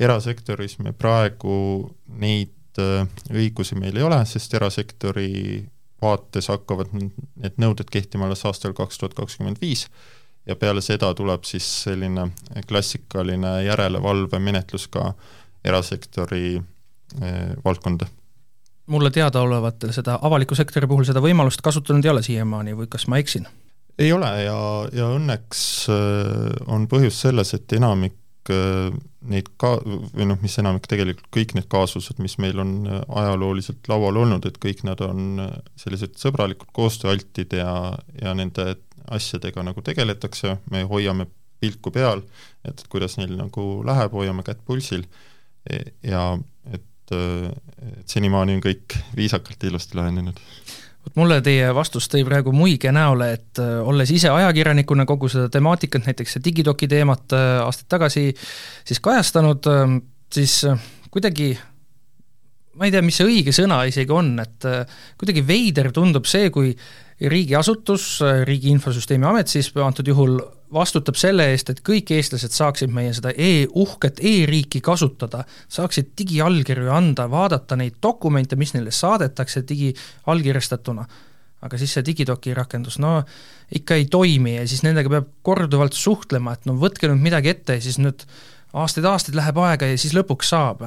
erasektoris 0.00 0.78
me 0.82 0.94
praegu 0.96 1.56
neid 2.22 2.54
Äh, 2.78 3.06
õigusi 3.32 3.78
meil 3.78 3.96
ei 3.96 4.04
ole, 4.04 4.18
sest 4.28 4.54
erasektori 4.54 5.64
vaates 6.02 6.50
hakkavad 6.52 6.92
need 6.92 7.56
nõuded 7.60 7.88
kehtima 7.92 8.26
alles 8.28 8.44
aastal 8.48 8.74
kaks 8.76 9.00
tuhat 9.00 9.16
kakskümmend 9.16 9.60
viis 9.62 9.86
ja 10.46 10.56
peale 10.56 10.82
seda 10.84 11.08
tuleb 11.16 11.46
siis 11.48 11.66
selline 11.86 12.28
klassikaline 12.68 13.62
järelevalvemenetlus 13.66 14.86
ka 14.92 15.08
erasektori 15.64 16.56
eh, 16.56 17.54
valdkonda. 17.64 18.06
mulle 18.86 19.10
teadaolevatel 19.10 19.92
seda 19.92 20.18
avaliku 20.22 20.54
sektori 20.54 20.86
puhul 20.86 21.08
seda 21.08 21.24
võimalust 21.24 21.64
kasutanud 21.64 22.04
ei 22.04 22.12
ole 22.12 22.22
siiamaani 22.22 22.76
või 22.76 22.92
kas 22.92 23.08
ma 23.08 23.18
eksin? 23.18 23.48
ei 23.98 24.12
ole 24.12 24.30
ja, 24.44 24.60
ja 24.92 25.08
õnneks 25.16 25.64
äh, 25.88 26.62
on 26.66 26.86
põhjus 26.92 27.24
selles, 27.24 27.54
et 27.56 27.72
enamik 27.72 28.20
Äh, 28.20 28.25
neid 28.50 29.48
ka-, 29.60 29.78
või 29.84 30.28
noh, 30.30 30.38
mis 30.42 30.56
enamik, 30.60 30.88
tegelikult 30.90 31.28
kõik 31.34 31.54
need 31.56 31.68
kaasused, 31.72 32.20
mis 32.22 32.36
meil 32.42 32.60
on 32.62 32.74
äh, 32.86 33.00
ajalooliselt 33.22 33.90
laual 33.90 34.20
olnud, 34.22 34.46
et 34.48 34.58
kõik 34.62 34.84
nad 34.86 35.02
on 35.04 35.42
äh, 35.42 35.54
sellised 35.80 36.18
sõbralikud, 36.20 36.70
koostööaltid 36.76 37.56
ja, 37.58 37.70
ja 38.22 38.34
nende 38.38 38.76
asjadega 39.06 39.62
nagu 39.66 39.82
tegeletakse, 39.86 40.56
me 40.70 40.82
hoiame 40.88 41.28
pilku 41.62 41.92
peal, 41.94 42.24
et 42.68 42.82
kuidas 42.92 43.16
neil 43.20 43.36
nagu 43.38 43.66
läheb, 43.86 44.12
hoiame 44.12 44.44
kätt 44.46 44.60
pulsil 44.66 45.06
ja 46.04 46.24
et, 46.74 46.84
et 47.14 48.10
senimaani 48.10 48.58
on 48.58 48.64
kõik 48.66 48.98
viisakalt 49.16 49.62
ja 49.62 49.70
ilusti 49.70 49.96
lahenenud 49.96 50.42
vot 51.06 51.20
mulle 51.20 51.38
teie 51.44 51.68
vastus 51.74 52.08
tõi 52.10 52.24
praegu 52.26 52.52
muige 52.54 52.90
näole, 52.94 53.30
et 53.38 53.62
äh, 53.62 53.78
olles 53.86 54.10
ise 54.10 54.32
ajakirjanikuna 54.32 55.06
kogu 55.08 55.30
seda 55.32 55.48
temaatikat, 55.52 56.08
näiteks 56.08 56.36
see 56.36 56.44
digidoki 56.48 56.88
teemat 56.90 57.36
äh, 57.36 57.62
aastaid 57.64 57.88
tagasi 57.94 58.26
siis 58.86 59.02
kajastanud, 59.04 59.70
ähm, 59.70 60.00
siis 60.32 60.58
äh, 60.66 60.78
kuidagi 61.14 61.54
ma 62.76 62.86
ei 62.86 62.92
tea, 62.94 63.02
mis 63.04 63.16
see 63.18 63.26
õige 63.26 63.54
sõna 63.56 63.80
isegi 63.88 64.12
on, 64.12 64.34
et 64.42 64.68
kuidagi 65.16 65.42
veider 65.46 65.90
tundub 65.96 66.28
see, 66.28 66.50
kui 66.54 66.74
riigiasutus, 67.20 68.20
Riigi 68.44 68.68
Infosüsteemi 68.74 69.24
Amet 69.24 69.48
siis 69.48 69.70
antud 69.80 70.08
juhul 70.08 70.36
vastutab 70.72 71.16
selle 71.18 71.46
eest, 71.52 71.70
et 71.70 71.80
kõik 71.86 72.10
eestlased 72.16 72.54
saaksid 72.54 72.92
meie 72.92 73.12
seda 73.16 73.32
e, 73.32 73.66
uhket 73.78 74.20
e-riiki 74.20 74.82
kasutada, 74.84 75.44
saaksid 75.72 76.12
digiallkirju 76.18 76.90
anda, 76.92 77.28
vaadata 77.30 77.78
neid 77.78 77.96
dokumente, 78.02 78.58
mis 78.58 78.74
neile 78.74 78.92
saadetakse 78.94 79.64
digiallkirjastatuna. 79.68 81.06
aga 81.66 81.78
siis 81.80 81.94
see 81.96 82.04
digidoki 82.04 82.52
rakendus, 82.54 82.98
no 83.00 83.22
ikka 83.74 83.96
ei 83.96 84.04
toimi 84.12 84.58
ja 84.58 84.66
siis 84.68 84.82
nendega 84.84 85.08
peab 85.10 85.30
korduvalt 85.42 85.96
suhtlema, 85.96 86.52
et 86.52 86.66
no 86.68 86.76
võtke 86.78 87.08
nüüd 87.08 87.22
midagi 87.24 87.48
ette 87.54 87.78
ja 87.78 87.82
siis 87.82 87.96
nüüd 87.98 88.26
aastaid-aastaid 88.76 89.38
läheb 89.38 89.56
aega 89.64 89.88
ja 89.88 89.96
siis 89.98 90.14
lõpuks 90.14 90.52
saab. 90.52 90.84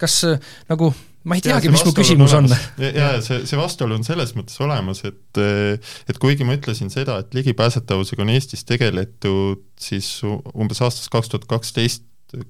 Kas 0.00 0.22
nagu 0.70 0.92
ma 1.24 1.38
ei 1.38 1.44
teagi, 1.44 1.70
mis 1.72 1.84
mu 1.86 1.92
küsimus 1.96 2.34
on. 2.36 2.48
ja, 2.80 2.90
ja 2.92 3.10
see, 3.24 3.44
see 3.48 3.58
vastuolu 3.58 3.96
on 3.96 4.04
selles 4.06 4.34
mõttes 4.36 4.56
olemas, 4.64 5.02
et 5.08 5.40
et 5.40 6.18
kuigi 6.20 6.46
ma 6.46 6.56
ütlesin 6.58 6.92
seda, 6.92 7.20
et 7.22 7.36
ligipääsetavusega 7.36 8.24
on 8.24 8.32
Eestis 8.34 8.66
tegeletud 8.68 9.64
siis 9.80 10.18
umbes 10.24 10.82
aastast 10.84 11.12
kaks 11.12 11.32
tuhat 11.32 11.48
kaksteist, 11.50 12.04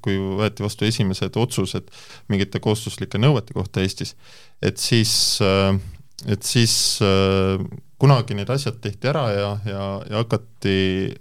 kui 0.05 0.17
võeti 0.17 0.65
vastu 0.65 0.89
esimesed 0.89 1.37
otsused 1.39 1.91
mingite 2.33 2.61
kohustuslike 2.63 3.21
nõuete 3.21 3.55
kohta 3.57 3.85
Eestis, 3.85 4.17
et 4.65 4.81
siis, 4.83 5.15
et 6.27 6.43
siis 6.43 6.75
kunagi 8.01 8.37
need 8.37 8.51
asjad 8.51 8.81
tehti 8.83 9.11
ära 9.13 9.29
ja, 9.33 9.53
ja, 9.69 9.87
ja 10.11 10.25
hakati, 10.25 11.15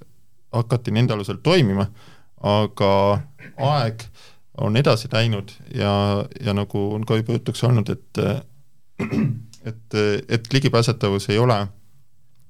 hakati 0.56 0.96
nende 0.96 1.16
alusel 1.16 1.38
toimima, 1.44 1.86
aga 2.44 2.94
aeg 3.62 4.08
on 4.62 4.78
edasi 4.78 5.10
läinud 5.12 5.52
ja, 5.76 6.26
ja 6.46 6.54
nagu 6.54 6.84
on 6.94 7.06
ka 7.06 7.18
juba 7.18 7.38
jutuks 7.40 7.64
olnud, 7.66 7.90
et 7.90 8.22
et, 9.70 9.96
et 10.30 10.54
ligipääsetavus 10.54 11.30
ei 11.30 11.40
ole, 11.42 11.58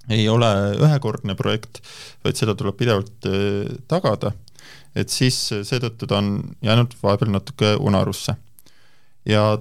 ei 0.10 0.28
ole 0.30 0.50
ühekordne 0.82 1.36
projekt, 1.40 1.82
vaid 2.26 2.40
seda 2.40 2.56
tuleb 2.60 2.78
pidevalt 2.80 3.30
eh, 3.30 3.76
tagada, 3.88 4.34
et 4.96 5.14
siis 5.14 5.38
seetõttu 5.64 6.10
ta 6.10 6.20
on 6.20 6.36
jäänud 6.62 6.96
vahepeal 7.04 7.32
natuke 7.34 7.76
unarusse. 7.80 8.36
ja 9.26 9.58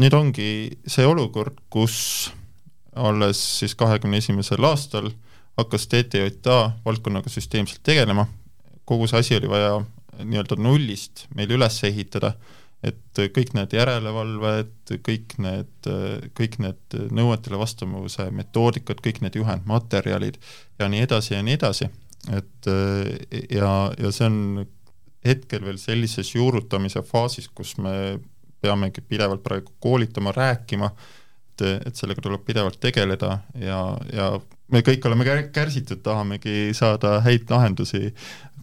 nüüd 0.00 0.14
ongi 0.14 0.50
see 0.86 1.06
olukord, 1.06 1.58
kus 1.70 2.30
alles 2.96 3.40
siis 3.58 3.74
kahekümne 3.74 4.20
esimesel 4.22 4.64
aastal 4.64 5.10
hakkas 5.58 5.86
TTJA 5.90 6.60
valdkonnaga 6.84 7.30
süsteemselt 7.30 7.82
tegelema, 7.82 8.26
kogu 8.84 9.06
see 9.10 9.18
asi 9.18 9.36
oli 9.36 9.50
vaja 9.50 9.80
nii-öelda 10.24 10.58
nullist 10.60 11.26
meil 11.36 11.52
üles 11.56 11.78
ehitada, 11.88 12.34
et 12.86 13.20
kõik 13.36 13.52
need 13.56 13.74
järelevalved, 13.76 14.94
kõik 15.04 15.36
need, 15.44 15.88
kõik 16.36 16.58
need 16.64 16.96
nõuetele 17.12 17.58
vastavuse 17.60 18.30
metoodikad, 18.32 19.02
kõik 19.04 19.20
need 19.24 19.36
juhendmaterjalid 19.36 20.38
ja 20.80 20.88
nii 20.88 21.04
edasi 21.04 21.34
ja 21.34 21.42
nii 21.44 21.58
edasi, 21.58 21.90
et 22.32 22.70
ja, 23.52 23.72
ja 24.00 24.12
see 24.16 24.30
on 24.30 24.40
hetkel 25.26 25.64
veel 25.66 25.80
sellises 25.80 26.32
juurutamise 26.34 27.02
faasis, 27.04 27.50
kus 27.52 27.76
me 27.78 28.18
peamegi 28.60 29.02
pidevalt 29.04 29.42
praegu 29.44 29.74
koolitama, 29.80 30.32
rääkima, 30.36 30.90
et, 31.50 31.66
et 31.90 31.96
sellega 31.96 32.24
tuleb 32.24 32.44
pidevalt 32.46 32.80
tegeleda 32.80 33.38
ja, 33.60 33.80
ja 34.12 34.32
me 34.70 34.82
kõik 34.86 35.04
oleme 35.08 35.26
kärsitud, 35.52 36.02
tahamegi 36.04 36.70
saada 36.76 37.18
häid 37.24 37.50
lahendusi 37.50 38.12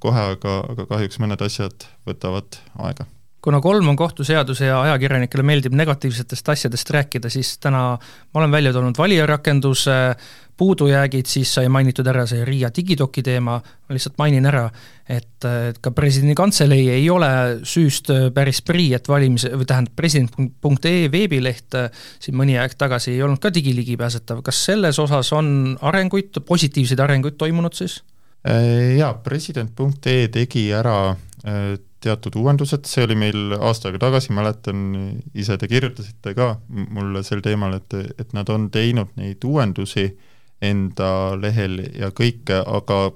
kohe, 0.03 0.25
aga, 0.38 0.57
aga 0.73 0.88
kahjuks 0.89 1.21
mõned 1.23 1.43
asjad 1.45 1.88
võtavad 2.07 2.60
aega. 2.88 3.07
Kuna 3.47 3.62
kolm 3.62 3.88
on 3.88 3.95
kohtuseadus 3.95 4.60
ja 4.65 4.81
ajakirjanikele 4.81 5.43
meeldib 5.45 5.75
negatiivsetest 5.77 6.49
asjadest 6.51 6.89
rääkida, 6.91 7.29
siis 7.31 7.53
täna 7.63 7.83
ma 8.33 8.41
olen 8.41 8.51
välja 8.51 8.73
toonud 8.75 8.97
valijarakenduse 8.97 9.93
puudujäägid, 10.57 11.25
siis 11.29 11.53
sai 11.53 11.69
mainitud 11.69 12.07
ära 12.10 12.25
see 12.27 12.41
Riia 12.45 12.71
digidoki 12.73 13.21
teema, 13.23 13.60
ma 13.62 13.95
lihtsalt 13.95 14.17
mainin 14.17 14.49
ära, 14.49 14.65
et, 15.05 15.45
ka 15.81 15.93
presidendi 15.95 16.33
kantselei 16.36 16.89
ei 16.95 17.05
ole 17.13 17.29
süüst 17.62 18.10
päris 18.33 18.63
prii, 18.65 18.89
et 18.97 19.07
valimis, 19.07 19.45
või 19.53 19.69
tähendab, 19.69 19.93
president.ee 19.95 21.07
veebileht 21.13 21.77
siin 22.19 22.38
mõni 22.41 22.57
aeg 22.57 22.73
tagasi 22.77 23.13
ei 23.13 23.23
olnud 23.23 23.39
ka 23.43 23.53
digiligipääsetav, 23.53 24.41
kas 24.43 24.65
selles 24.71 24.99
osas 24.99 25.31
on 25.38 25.77
arenguid, 25.86 26.41
positiivseid 26.49 27.05
arenguid 27.05 27.38
toimunud 27.38 27.77
siis? 27.77 28.01
Äh, 28.47 28.95
jaa, 28.97 29.13
president.ee 29.23 30.27
tegi 30.31 30.69
ära 30.75 30.97
äh, 31.43 31.75
teatud 32.03 32.38
uuendused, 32.39 32.86
see 32.88 33.03
oli 33.03 33.17
meil 33.19 33.55
aasta 33.57 33.89
aega 33.89 33.99
tagasi, 34.05 34.31
mäletan, 34.38 34.83
ise 35.36 35.57
te 35.60 35.67
kirjutasite 35.67 36.31
ka 36.38 36.53
mulle 36.69 37.23
sel 37.27 37.41
teemal, 37.43 37.75
et, 37.79 37.95
et 38.21 38.36
nad 38.38 38.47
on 38.53 38.69
teinud 38.71 39.12
neid 39.19 39.43
uuendusi 39.43 40.12
enda 40.63 41.10
lehel 41.41 41.81
ja 41.97 42.12
kõike, 42.15 42.62
aga 42.62 43.10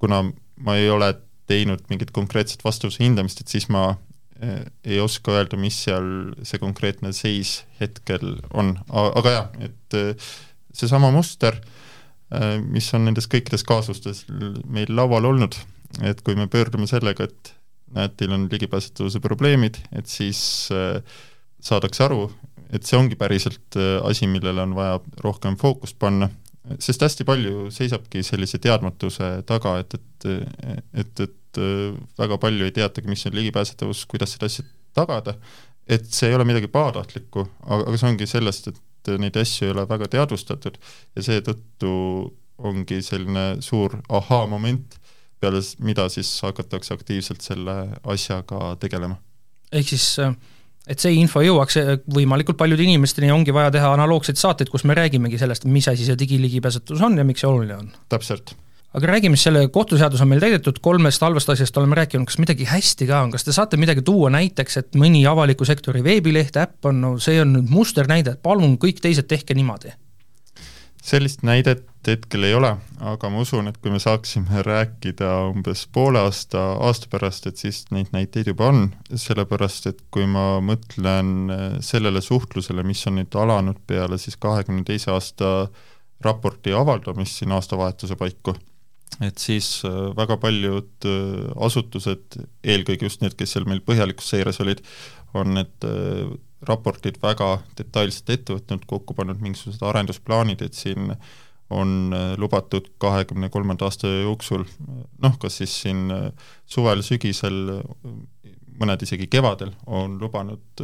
kuna 0.00 0.22
ma 0.64 0.76
ei 0.78 0.88
ole 0.90 1.10
teinud 1.50 1.84
mingit 1.90 2.14
konkreetset 2.14 2.64
vastuse 2.64 3.02
hindamist, 3.02 3.42
et 3.42 3.52
siis 3.52 3.68
ma 3.74 3.90
äh, 3.90 4.62
ei 4.86 5.02
oska 5.04 5.34
öelda, 5.36 5.60
mis 5.60 5.82
seal 5.84 6.08
see 6.46 6.62
konkreetne 6.62 7.12
seis 7.16 7.58
hetkel 7.82 8.38
on, 8.54 8.78
aga 8.88 9.34
jah, 9.34 9.52
et 9.68 10.00
seesama 10.78 11.12
muster 11.12 11.58
äh, 11.58 11.74
mis 12.68 12.88
on 12.94 13.06
nendes 13.08 13.28
kõikides 13.30 13.64
kaasustes 13.64 14.26
meil 14.68 14.90
laual 14.92 15.28
olnud, 15.30 15.56
et 16.04 16.20
kui 16.24 16.36
me 16.36 16.48
pöördume 16.50 16.88
sellega, 16.90 17.28
et 17.28 17.54
näed, 17.96 18.16
teil 18.20 18.34
on 18.36 18.48
ligipääsetavuse 18.52 19.20
probleemid, 19.24 19.78
et 19.96 20.10
siis 20.10 20.40
äh, 20.74 21.00
saadakse 21.64 22.04
aru, 22.04 22.26
et 22.74 22.84
see 22.84 22.98
ongi 22.98 23.16
päriselt 23.16 23.78
äh, 23.80 23.96
asi, 24.08 24.28
millele 24.28 24.66
on 24.66 24.76
vaja 24.76 24.98
rohkem 25.24 25.56
fookust 25.60 25.98
panna, 26.00 26.28
sest 26.84 27.02
hästi 27.06 27.24
palju 27.24 27.70
seisabki 27.72 28.20
sellise 28.26 28.60
teadmatuse 28.60 29.38
taga, 29.48 29.78
et, 29.80 29.94
et 29.94 30.04
et, 30.98 31.20
et 31.22 31.60
väga 32.18 32.36
palju 32.42 32.66
ei 32.66 32.74
teatagi, 32.74 33.08
mis 33.08 33.22
on 33.28 33.36
ligipääsetavus, 33.38 34.02
kuidas 34.10 34.34
seda 34.34 34.48
asja 34.50 34.64
tagada, 34.96 35.36
et 35.88 36.04
see 36.12 36.28
ei 36.28 36.36
ole 36.36 36.44
midagi 36.48 36.68
pahatahtlikku, 36.72 37.46
aga, 37.64 37.84
aga 37.86 38.00
see 38.00 38.10
ongi 38.10 38.28
sellest, 38.28 38.68
et 38.72 38.80
et 39.14 39.22
neid 39.22 39.38
asju 39.40 39.68
ei 39.68 39.74
ole 39.74 39.86
väga 39.88 40.10
teadvustatud 40.16 40.78
ja 41.16 41.24
seetõttu 41.24 41.92
ongi 42.58 43.00
selline 43.06 43.62
suur 43.62 43.98
ahaa-moment, 44.08 44.98
peale 45.40 45.62
mida 45.84 46.08
siis 46.10 46.30
hakatakse 46.42 46.94
aktiivselt 46.94 47.44
selle 47.44 47.76
asjaga 48.02 48.74
tegelema. 48.82 49.18
ehk 49.72 49.92
siis 49.94 50.16
et 50.88 51.02
see 51.02 51.18
info 51.20 51.42
jõuaks 51.44 51.76
võimalikult 52.14 52.58
paljude 52.58 52.82
inimesteni, 52.82 53.30
ongi 53.32 53.54
vaja 53.54 53.70
teha 53.74 53.92
analoogseid 53.94 54.40
saateid, 54.40 54.72
kus 54.72 54.86
me 54.88 54.96
räägimegi 54.98 55.38
sellest, 55.38 55.68
mis 55.68 55.88
asi 55.88 56.08
see 56.08 56.18
digiligipääsetavus 56.18 57.04
on 57.04 57.18
ja 57.20 57.26
miks 57.28 57.44
see 57.44 57.50
oluline 57.50 57.76
on. 57.76 57.92
täpselt 58.08 58.56
aga 58.94 59.06
räägime 59.06 59.36
siis, 59.36 59.48
selle 59.48 59.66
kohtuseadus 59.72 60.22
on 60.24 60.30
meil 60.30 60.40
täidetud, 60.42 60.80
kolmest 60.82 61.22
halvast 61.22 61.50
asjast 61.52 61.76
oleme 61.76 61.98
rääkinud, 61.98 62.26
kas 62.28 62.38
midagi 62.40 62.68
hästi 62.68 63.08
ka 63.10 63.22
on, 63.26 63.32
kas 63.34 63.44
te 63.44 63.52
saate 63.52 63.80
midagi 63.80 64.02
tuua 64.06 64.30
näiteks, 64.32 64.80
et 64.80 64.98
mõni 64.98 65.24
avaliku 65.28 65.66
sektori 65.68 66.02
veebileht, 66.04 66.56
äpp 66.60 66.88
on, 66.88 67.00
no 67.04 67.14
see 67.22 67.40
on 67.42 67.52
nüüd 67.58 67.72
musternäide, 67.72 68.38
palun 68.42 68.78
kõik 68.80 69.02
teised 69.04 69.28
tehke 69.30 69.56
niimoodi? 69.58 69.94
sellist 71.08 71.40
näidet 71.46 71.86
hetkel 72.08 72.44
ei 72.44 72.54
ole, 72.56 72.70
aga 73.04 73.30
ma 73.32 73.40
usun, 73.40 73.68
et 73.70 73.76
kui 73.80 73.92
me 73.92 74.00
saaksime 74.02 74.62
rääkida 74.64 75.28
umbes 75.50 75.86
poole 75.92 76.20
aasta, 76.20 76.60
aasta 76.84 77.08
pärast, 77.12 77.46
et 77.48 77.60
siis 77.60 77.82
neid 77.94 78.10
näiteid 78.12 78.50
juba 78.50 78.68
on, 78.72 78.82
sellepärast 79.12 79.88
et 79.88 80.02
kui 80.14 80.26
ma 80.28 80.58
mõtlen 80.64 81.52
sellele 81.84 82.20
suhtlusele, 82.24 82.84
mis 82.84 83.04
on 83.08 83.20
nüüd 83.20 83.36
alanud 83.40 83.80
peale 83.88 84.18
siis 84.20 84.36
kahekümne 84.40 84.84
teise 84.88 85.12
aasta 85.14 85.52
raporti 86.24 86.74
avaldamist 86.76 87.40
siin 87.40 87.52
aastavahetuse 87.56 88.16
paiku 88.18 88.56
et 89.24 89.40
siis 89.42 89.68
äh, 89.86 89.96
väga 90.16 90.38
paljud 90.42 91.08
äh, 91.08 91.48
asutused, 91.66 92.38
eelkõige 92.62 93.08
just 93.08 93.24
need, 93.24 93.34
kes 93.38 93.56
seal 93.56 93.66
meil 93.68 93.82
põhjalikus 93.84 94.30
seires 94.32 94.60
olid, 94.64 94.82
on 95.38 95.56
need 95.58 95.88
äh, 95.88 96.30
raportid 96.68 97.20
väga 97.22 97.58
detailselt 97.78 98.32
ette 98.34 98.56
võtnud, 98.56 98.86
kokku 98.90 99.14
pannud 99.18 99.42
mingisugused 99.42 99.84
arendusplaanid, 99.86 100.64
et 100.64 100.78
siin 100.78 101.12
on 101.70 102.14
lubatud 102.40 102.86
kahekümne 102.98 103.50
kolmanda 103.52 103.84
aasta 103.84 104.08
jooksul 104.08 104.62
noh, 105.20 105.34
kas 105.38 105.58
siis 105.60 105.74
siin 105.82 106.06
suvel, 106.64 107.02
sügisel, 107.04 107.58
mõned 108.80 109.04
isegi 109.04 109.28
kevadel, 109.28 109.74
on 109.84 110.16
lubanud 110.18 110.80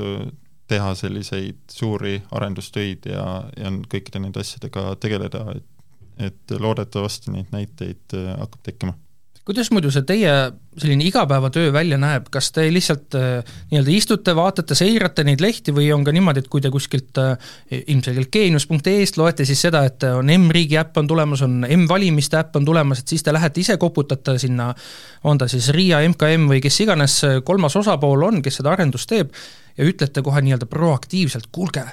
teha 0.69 0.91
selliseid 0.95 1.73
suuri 1.73 2.19
arendustöid 2.37 3.09
ja, 3.09 3.25
ja 3.57 3.73
kõikide 3.89 4.21
nende 4.21 4.45
asjadega 4.45 4.93
tegeleda, 5.01 5.47
et 5.57 5.74
et 6.19 6.59
loodetavasti 6.59 7.35
neid 7.35 7.51
näiteid 7.55 8.15
hakkab 8.15 8.61
tekkima. 8.63 8.95
Kuidas 9.45 9.69
muidu 9.77 9.91
see 9.93 10.07
teie 10.09 10.31
selline 10.81 11.05
igapäevatöö 11.05 11.69
välja 11.73 11.99
näeb, 12.01 12.31
kas 12.33 12.47
te 12.57 12.63
lihtsalt 12.73 13.13
äh, 13.19 13.51
nii-öelda 13.69 13.91
istute, 13.93 14.33
vaatate, 14.37 14.73
seirate 14.79 15.21
neid 15.29 15.43
lehti 15.45 15.75
või 15.77 15.91
on 15.93 16.07
ka 16.07 16.15
niimoodi, 16.17 16.41
et 16.41 16.49
kui 16.49 16.63
te 16.65 16.71
kuskilt 16.73 17.21
äh, 17.21 17.51
ilmselgelt 17.83 18.31
geenius.ee-st 18.33 19.21
loete 19.21 19.45
siis 19.45 19.61
seda, 19.67 19.83
et 19.85 20.07
on 20.09 20.33
M-riigi 20.33 20.79
äpp 20.81 20.97
on 21.03 21.11
tulemas, 21.13 21.45
on 21.45 21.61
M-valimiste 21.69 22.41
äpp 22.41 22.57
on 22.57 22.65
tulemas, 22.65 23.05
et 23.05 23.13
siis 23.13 23.27
te 23.27 23.37
lähete 23.37 23.61
ise 23.61 23.77
koputate 23.77 24.39
sinna, 24.41 24.71
on 25.29 25.43
ta 25.43 25.51
siis 25.53 25.69
RIA, 25.77 26.01
MKM 26.09 26.49
või 26.55 26.65
kes 26.65 26.81
iganes 26.87 27.21
kolmas 27.45 27.77
osapool 27.77 28.25
on, 28.25 28.41
kes 28.43 28.63
seda 28.63 28.73
arendust 28.73 29.13
teeb, 29.13 29.37
ja 29.77 29.85
ütlete 29.85 30.25
kohe 30.25 30.41
nii-öelda 30.41 30.73
proaktiivselt, 30.73 31.53
kuulge, 31.53 31.85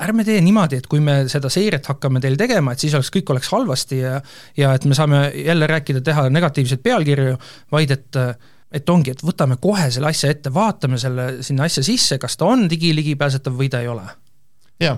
ärme 0.00 0.24
tee 0.24 0.40
niimoodi, 0.40 0.78
et 0.80 0.88
kui 0.90 1.02
me 1.04 1.22
seda 1.30 1.50
seiret 1.52 1.86
hakkame 1.90 2.20
teil 2.22 2.38
tegema, 2.40 2.72
et 2.72 2.82
siis 2.82 2.94
oleks, 2.96 3.10
kõik 3.12 3.34
oleks 3.34 3.50
halvasti 3.52 4.00
ja 4.00 4.16
ja 4.56 4.72
et 4.76 4.86
me 4.88 4.96
saame 4.96 5.26
jälle 5.36 5.68
rääkida, 5.68 6.00
teha 6.04 6.28
negatiivseid 6.32 6.82
pealkirju, 6.84 7.36
vaid 7.72 7.94
et 7.98 8.20
et 8.72 8.88
ongi, 8.88 9.12
et 9.12 9.20
võtame 9.20 9.58
kohe 9.60 9.90
selle 9.92 10.08
asja 10.08 10.30
ette, 10.32 10.48
vaatame 10.52 10.96
selle 10.98 11.26
sinna 11.44 11.66
asja 11.68 11.84
sisse, 11.84 12.16
kas 12.18 12.38
ta 12.40 12.48
on 12.48 12.64
digiligipääsetav 12.70 13.56
või 13.58 13.68
ta 13.68 13.82
ei 13.84 13.90
ole. 13.92 14.06
jaa, 14.80 14.96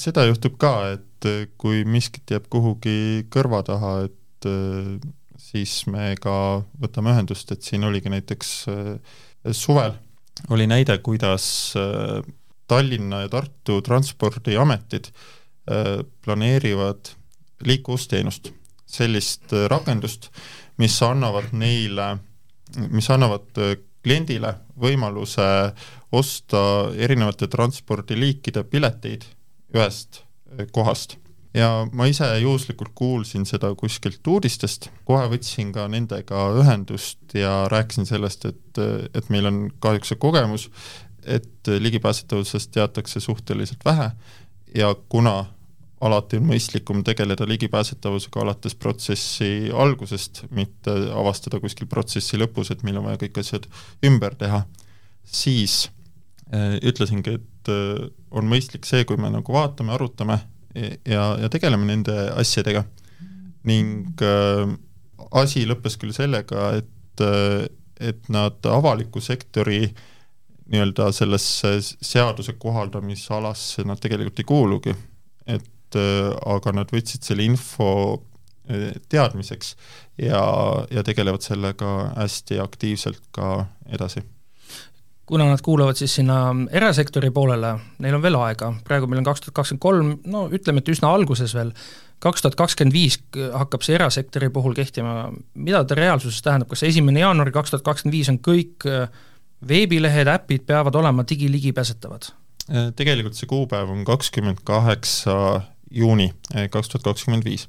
seda 0.00 0.24
juhtub 0.24 0.56
ka, 0.60 0.74
et 0.96 1.28
kui 1.60 1.84
miskit 1.84 2.32
jääb 2.32 2.48
kuhugi 2.48 3.26
kõrva 3.28 3.60
taha, 3.66 3.92
et 4.08 4.48
siis 5.36 5.82
me 5.92 6.14
ka 6.20 6.62
võtame 6.80 7.12
ühendust, 7.12 7.52
et 7.52 7.66
siin 7.66 7.84
oligi 7.84 8.08
näiteks 8.08 8.54
suvel 9.52 9.92
oli 10.48 10.64
näide, 10.66 10.96
kuidas 11.04 11.74
Tallinna 12.70 13.24
ja 13.24 13.30
Tartu 13.32 13.80
transpordiametid 13.82 15.10
äh, 15.10 16.00
planeerivad 16.24 17.12
liikuvusteenust, 17.66 18.52
sellist 18.86 19.52
äh, 19.52 19.66
rakendust, 19.70 20.30
mis 20.78 20.96
annavad 21.02 21.50
neile, 21.52 22.12
mis 22.90 23.10
annavad 23.10 23.58
äh, 23.58 23.74
kliendile 24.04 24.54
võimaluse 24.80 25.46
osta 26.16 26.60
erinevate 26.96 27.50
transpordiliikide 27.50 28.64
pileteid 28.64 29.26
ühest 29.76 30.22
kohast. 30.72 31.18
ja 31.54 31.84
ma 31.92 32.06
ise 32.06 32.26
juhuslikult 32.38 32.92
kuulsin 32.94 33.44
seda 33.46 33.72
kuskilt 33.74 34.26
uudistest, 34.26 34.88
kohe 35.04 35.26
võtsin 35.32 35.72
ka 35.74 35.88
nendega 35.90 36.44
ühendust 36.62 37.34
ja 37.34 37.66
rääkisin 37.70 38.06
sellest, 38.06 38.46
et, 38.46 38.80
et 39.14 39.30
meil 39.34 39.50
on 39.50 39.58
kahjuks 39.82 40.14
see 40.14 40.20
kogemus, 40.22 40.68
et 41.26 41.68
ligipääsetavusest 41.78 42.70
teatakse 42.74 43.20
suhteliselt 43.20 43.84
vähe 43.84 44.10
ja 44.74 44.94
kuna 45.08 45.46
alati 46.00 46.38
on 46.40 46.46
mõistlikum 46.48 47.02
tegeleda 47.04 47.46
ligipääsetavusega 47.48 48.40
alates 48.44 48.74
protsessi 48.78 49.70
algusest, 49.74 50.44
mitte 50.54 50.94
avastada 51.12 51.60
kuskil 51.60 51.88
protsessi 51.90 52.40
lõpus, 52.40 52.72
et 52.72 52.84
meil 52.86 53.00
on 53.00 53.08
vaja 53.10 53.20
kõik 53.20 53.40
asjad 53.42 53.68
ümber 54.06 54.36
teha, 54.40 54.62
siis 55.24 55.90
äh, 56.54 56.78
ütlesingi, 56.80 57.36
et 57.40 57.72
äh, 57.72 58.06
on 58.30 58.48
mõistlik 58.48 58.88
see, 58.88 59.04
kui 59.04 59.20
me 59.20 59.32
nagu 59.32 59.52
vaatame, 59.52 59.92
arutame 59.96 60.40
ja, 60.74 61.34
ja 61.42 61.50
tegeleme 61.52 61.88
nende 61.88 62.16
asjadega. 62.38 62.84
ning 63.64 64.22
äh, 64.24 64.70
asi 65.36 65.66
lõppes 65.68 65.98
küll 66.00 66.16
sellega, 66.16 66.72
et 66.80 66.96
et 68.00 68.30
nad 68.32 68.64
avaliku 68.64 69.20
sektori 69.20 69.82
äh, 69.84 69.98
nii-öelda 70.70 71.12
sellesse 71.12 71.78
seaduse 71.82 72.54
kohaldamisalasse 72.58 73.84
nad 73.84 74.00
tegelikult 74.00 74.38
ei 74.38 74.44
kuulugi. 74.44 74.96
et 75.46 75.96
äh, 75.98 76.30
aga 76.46 76.72
nad 76.72 76.92
võtsid 76.94 77.26
selle 77.26 77.42
info 77.42 77.90
äh, 78.70 78.92
teadmiseks 79.10 79.74
ja, 80.22 80.42
ja 80.90 81.02
tegelevad 81.02 81.42
sellega 81.42 82.12
hästi 82.16 82.60
aktiivselt 82.62 83.22
ka 83.34 83.66
edasi. 83.88 84.22
Kuna 85.26 85.46
nad 85.46 85.62
kuuluvad 85.62 85.98
siis 85.98 86.14
sinna 86.18 86.52
erasektori 86.74 87.30
poolele, 87.30 87.76
neil 88.02 88.16
on 88.18 88.22
veel 88.22 88.38
aega, 88.38 88.72
praegu 88.86 89.06
meil 89.06 89.20
on 89.22 89.26
kaks 89.28 89.44
tuhat 89.44 89.54
kakskümmend 89.60 89.82
kolm, 89.82 90.14
no 90.26 90.48
ütleme, 90.50 90.82
et 90.82 90.90
üsna 90.90 91.12
alguses 91.14 91.54
veel, 91.54 91.70
kaks 92.22 92.42
tuhat 92.42 92.58
kakskümmend 92.58 92.94
viis 92.94 93.18
hakkab 93.54 93.86
see 93.86 93.94
erasektori 93.98 94.50
puhul 94.50 94.74
kehtima, 94.74 95.28
mida 95.54 95.84
ta 95.86 95.98
reaalsuses 95.98 96.42
tähendab, 96.42 96.70
kas 96.70 96.82
esimene 96.86 97.22
jaanuar 97.22 97.52
kaks 97.54 97.74
tuhat 97.74 97.86
kakskümmend 97.86 98.18
viis 98.18 98.30
on 98.32 98.40
kõik 98.42 98.86
äh, 98.90 99.06
veebilehed, 99.68 100.28
äpid 100.28 100.66
peavad 100.66 100.94
olema 100.94 101.24
digiligipääsetavad? 101.28 102.30
Äh, 102.70 102.92
tegelikult 102.96 103.34
see 103.34 103.48
kuupäev 103.50 103.90
on 103.90 104.04
kakskümmend 104.06 104.62
kaheksa 104.64 105.60
juuni 105.90 106.30
äh, 106.54 106.68
kaks 106.70 106.88
tuhat 106.88 107.02
kakskümmend 107.04 107.44
viis. 107.44 107.68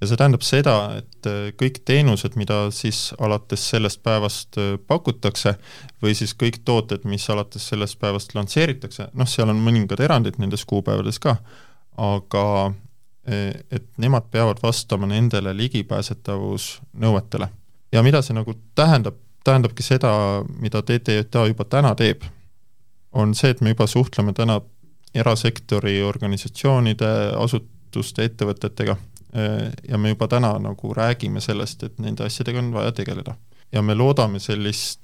ja 0.00 0.06
see 0.10 0.18
tähendab 0.18 0.42
seda, 0.42 0.74
et 0.98 1.28
äh, 1.30 1.52
kõik 1.56 1.80
teenused, 1.88 2.36
mida 2.36 2.66
siis 2.74 3.12
alates 3.22 3.64
sellest 3.70 4.02
päevast 4.02 4.58
pakutakse, 4.86 5.54
või 6.02 6.16
siis 6.18 6.34
kõik 6.34 6.60
tooted, 6.66 7.06
mis 7.08 7.28
alates 7.30 7.68
sellest 7.70 8.00
päevast 8.02 8.34
lansseeritakse, 8.34 9.08
noh, 9.14 9.30
seal 9.30 9.48
on 9.48 9.62
mõningad 9.62 10.02
erandid 10.02 10.40
nendes 10.42 10.66
kuupäevades 10.68 11.22
ka, 11.22 11.36
aga 11.96 12.46
et 13.22 13.84
nemad 14.02 14.24
peavad 14.34 14.58
vastama 14.58 15.06
nendele 15.06 15.52
ligipääsetavusnõuetele. 15.54 17.46
ja 17.92 18.02
mida 18.02 18.18
see 18.22 18.34
nagu 18.34 18.56
tähendab 18.74 19.14
tähendabki 19.44 19.82
seda, 19.82 20.12
mida 20.60 20.82
TTJA 20.82 21.46
juba 21.50 21.64
täna 21.64 21.94
teeb, 21.98 22.24
on 23.12 23.34
see, 23.34 23.50
et 23.52 23.60
me 23.60 23.74
juba 23.74 23.86
suhtleme 23.86 24.32
täna 24.32 24.60
erasektori 25.14 25.98
organisatsioonide, 26.02 27.08
asutuste, 27.36 28.24
ettevõtetega 28.24 28.96
ja 29.88 29.98
me 29.98 30.12
juba 30.12 30.28
täna 30.28 30.52
nagu 30.60 30.94
räägime 30.94 31.40
sellest, 31.40 31.82
et 31.82 31.98
nende 31.98 32.24
asjadega 32.24 32.60
on 32.60 32.72
vaja 32.72 32.92
tegeleda. 32.92 33.34
ja 33.72 33.82
me 33.82 33.94
loodame 33.94 34.38
sellist, 34.40 35.00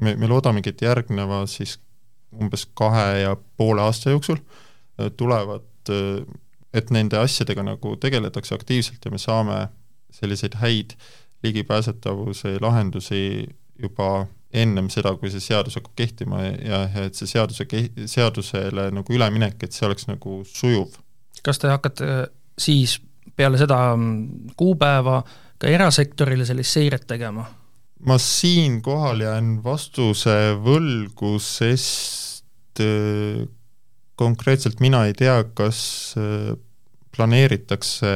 me, 0.00 0.14
me 0.14 0.26
loodamegi, 0.26 0.70
et 0.70 0.82
järgneva 0.82 1.46
siis 1.46 1.78
umbes 2.32 2.66
kahe 2.74 3.20
ja 3.20 3.36
poole 3.56 3.82
aasta 3.82 4.10
jooksul 4.10 4.38
tulevad, 5.16 5.64
et 6.74 6.90
nende 6.90 7.18
asjadega 7.18 7.62
nagu 7.62 7.96
tegeletakse 7.96 8.54
aktiivselt 8.54 9.04
ja 9.04 9.10
me 9.10 9.18
saame 9.18 9.68
selliseid 10.10 10.54
häid 10.62 10.94
ligipääsetavuse 11.42 12.56
lahendusi 12.60 13.46
juba 13.78 14.26
ennem 14.54 14.88
seda, 14.92 15.12
kui 15.20 15.30
see 15.32 15.42
seadus 15.44 15.76
hakkab 15.78 15.94
kehtima 15.98 16.40
ja, 16.42 16.82
et 17.04 17.18
see 17.18 17.28
seaduse, 17.28 17.66
seadusele 18.08 18.88
nagu 18.96 19.14
üleminek, 19.14 19.60
et 19.62 19.76
see 19.76 19.86
oleks 19.88 20.08
nagu 20.08 20.40
sujuv. 20.48 20.96
kas 21.44 21.60
te 21.60 21.70
hakkate 21.70 22.08
äh, 22.08 22.24
siis 22.58 22.98
peale 23.36 23.60
seda 23.60 23.78
mm, 23.94 24.54
kuupäeva 24.58 25.20
ka 25.58 25.70
erasektorile 25.70 26.46
sellist 26.48 26.78
seiret 26.78 27.06
tegema? 27.10 27.44
ma 28.08 28.16
siinkohal 28.22 29.20
jään 29.26 29.58
vastuse 29.64 30.38
võlgu, 30.64 31.36
sest 31.42 32.80
äh, 32.82 33.44
konkreetselt 34.18 34.80
mina 34.80 35.04
ei 35.06 35.14
tea, 35.18 35.42
kas 35.54 35.80
äh, 36.16 36.54
planeeritakse 37.14 38.10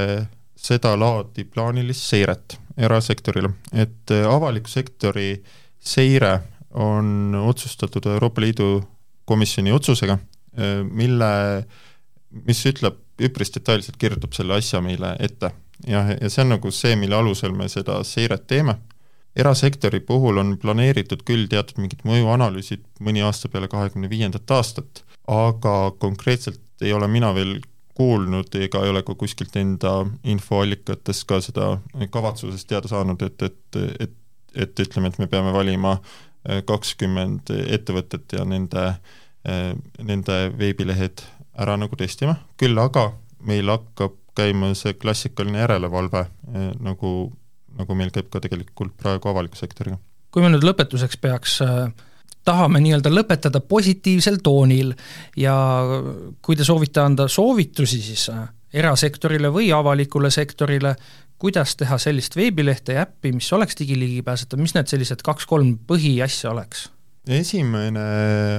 sedalaadi 0.63 1.45
plaanilist 1.51 2.09
seiret 2.09 2.57
erasektorile, 2.77 3.53
et 3.73 4.11
äh, 4.15 4.27
avaliku 4.29 4.71
sektori 4.71 5.37
seire 5.83 6.39
on 6.73 7.35
otsustatud 7.37 8.07
Euroopa 8.07 8.41
Liidu 8.41 8.83
komisjoni 9.29 9.73
otsusega, 9.73 10.19
äh, 10.59 10.79
mille, 10.85 11.33
mis 12.47 12.63
ütleb 12.67 13.01
üpris 13.23 13.53
detailselt, 13.55 13.99
kirjutab 14.01 14.33
selle 14.37 14.57
asja 14.57 14.81
meile 14.85 15.17
ette. 15.21 15.53
jah, 15.87 16.15
ja 16.15 16.31
see 16.31 16.45
on 16.45 16.55
nagu 16.55 16.71
see, 16.71 16.97
mille 16.97 17.17
alusel 17.19 17.53
me 17.57 17.69
seda 17.69 18.01
seiret 18.07 18.47
teeme, 18.47 18.77
erasektori 19.37 20.01
puhul 20.07 20.39
on 20.39 20.57
planeeritud 20.61 21.25
küll 21.27 21.49
teatud 21.51 21.81
mingid 21.83 22.05
mõjuanalüüsid 22.09 22.85
mõni 23.01 23.25
aasta 23.25 23.49
peale 23.49 23.69
kahekümne 23.73 24.11
viiendat 24.11 24.51
aastat, 24.51 25.03
aga 25.27 25.93
konkreetselt 25.99 26.61
ei 26.83 26.93
ole 26.93 27.09
mina 27.09 27.33
veel 27.35 27.59
kuulnud 27.95 28.55
ega 28.57 28.83
ei 28.85 28.93
ole 28.93 29.03
ka 29.07 29.15
kuskilt 29.19 29.57
enda 29.61 29.95
infoallikatest 30.25 31.27
ka 31.29 31.41
seda 31.45 31.69
kavatsusest 32.11 32.69
teada 32.69 32.89
saanud, 32.89 33.23
et, 33.23 33.43
et, 33.43 33.81
et, 34.07 34.15
et 34.65 34.85
ütleme, 34.87 35.13
et 35.13 35.19
me 35.21 35.29
peame 35.31 35.53
valima 35.55 35.97
äh, 35.99 36.63
kakskümmend 36.69 37.53
ettevõtet 37.53 38.37
ja 38.39 38.47
nende, 38.49 38.87
äh, 39.49 39.69
nende 40.01 40.39
veebilehed 40.59 41.25
ära 41.63 41.77
nagu 41.77 41.99
testima, 42.01 42.39
küll 42.61 42.79
aga 42.81 43.11
meil 43.45 43.69
hakkab 43.69 44.17
käima 44.37 44.71
see 44.79 44.95
klassikaline 44.97 45.61
järelevalve, 45.61 46.25
äh, 46.25 46.71
nagu, 46.81 47.13
nagu 47.77 47.99
meil 47.99 48.15
käib 48.15 48.33
ka 48.33 48.41
tegelikult 48.41 48.97
praegu 49.01 49.29
avaliku 49.29 49.61
sektoriga. 49.61 50.01
kui 50.33 50.41
me 50.41 50.49
nüüd 50.49 50.65
lõpetuseks 50.65 51.21
peaks 51.21 51.61
äh 51.67 51.93
tahame 52.45 52.81
nii-öelda 52.83 53.13
lõpetada 53.13 53.61
positiivsel 53.61 54.41
toonil 54.43 54.93
ja 55.39 55.57
kui 56.43 56.59
te 56.59 56.67
soovite 56.67 57.03
anda 57.03 57.29
soovitusi 57.31 58.01
siis 58.03 58.29
äh, 58.33 58.49
erasektorile 58.73 59.53
või 59.53 59.71
avalikule 59.75 60.31
sektorile, 60.33 60.95
kuidas 61.43 61.77
teha 61.77 61.99
sellist 61.99 62.37
veebilehte 62.39 62.97
ja 62.97 63.07
äppi, 63.07 63.33
mis 63.35 63.51
oleks 63.53 63.77
digiligipääsetav, 63.79 64.61
mis 64.63 64.75
need 64.77 64.91
sellised 64.91 65.23
kaks-kolm 65.27 65.77
põhiasja 65.89 66.53
oleks? 66.55 66.89
esimene 67.23 68.03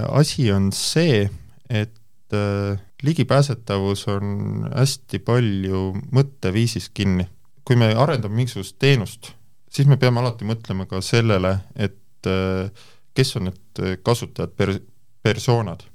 asi 0.07 0.47
on 0.51 0.69
see, 0.71 1.25
et 1.69 2.35
äh, 2.35 2.79
ligipääsetavus 3.03 4.07
on 4.07 4.67
hästi 4.71 5.19
palju 5.19 5.89
mõtteviisis 6.15 6.89
kinni. 6.93 7.27
kui 7.63 7.75
me 7.79 7.93
arendame 7.95 8.35
mingisugust 8.35 8.75
teenust, 8.79 9.29
siis 9.71 9.87
me 9.87 9.95
peame 9.95 10.19
alati 10.19 10.43
mõtlema 10.43 10.83
ka 10.87 10.99
sellele, 11.01 11.57
et 11.75 12.27
äh, 12.27 12.71
kes 13.13 13.35
on 13.37 13.49
need 13.49 13.83
kasutajad, 14.03 14.55
per-, 14.57 14.79
persoonad. 15.23 15.85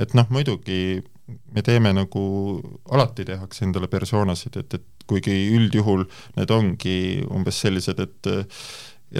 et 0.00 0.14
noh, 0.16 0.28
muidugi 0.32 1.00
me 1.54 1.62
teeme 1.62 1.92
nagu, 1.94 2.22
alati 2.90 3.24
tehakse 3.28 3.64
endale 3.66 3.88
persoonasid, 3.90 4.56
et, 4.62 4.78
et 4.80 5.04
kuigi 5.10 5.34
üldjuhul 5.56 6.06
need 6.38 6.54
ongi 6.54 6.96
umbes 7.30 7.60
sellised, 7.64 8.00
et 8.02 8.30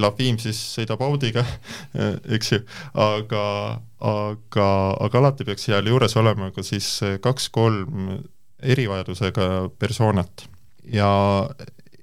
elab 0.00 0.18
Viimsis, 0.18 0.58
sõidab 0.76 1.02
Audiga 1.02 1.44
eks 2.36 2.52
ju, 2.54 2.60
aga, 2.94 3.44
aga, 3.98 4.68
aga 5.06 5.22
alati 5.22 5.46
peaks 5.48 5.66
sealjuures 5.68 6.14
olema 6.20 6.50
ka 6.54 6.64
siis 6.66 6.92
kaks-kolm 7.22 8.20
erivajadusega 8.60 9.70
persoonat. 9.80 10.46
ja, 10.84 11.10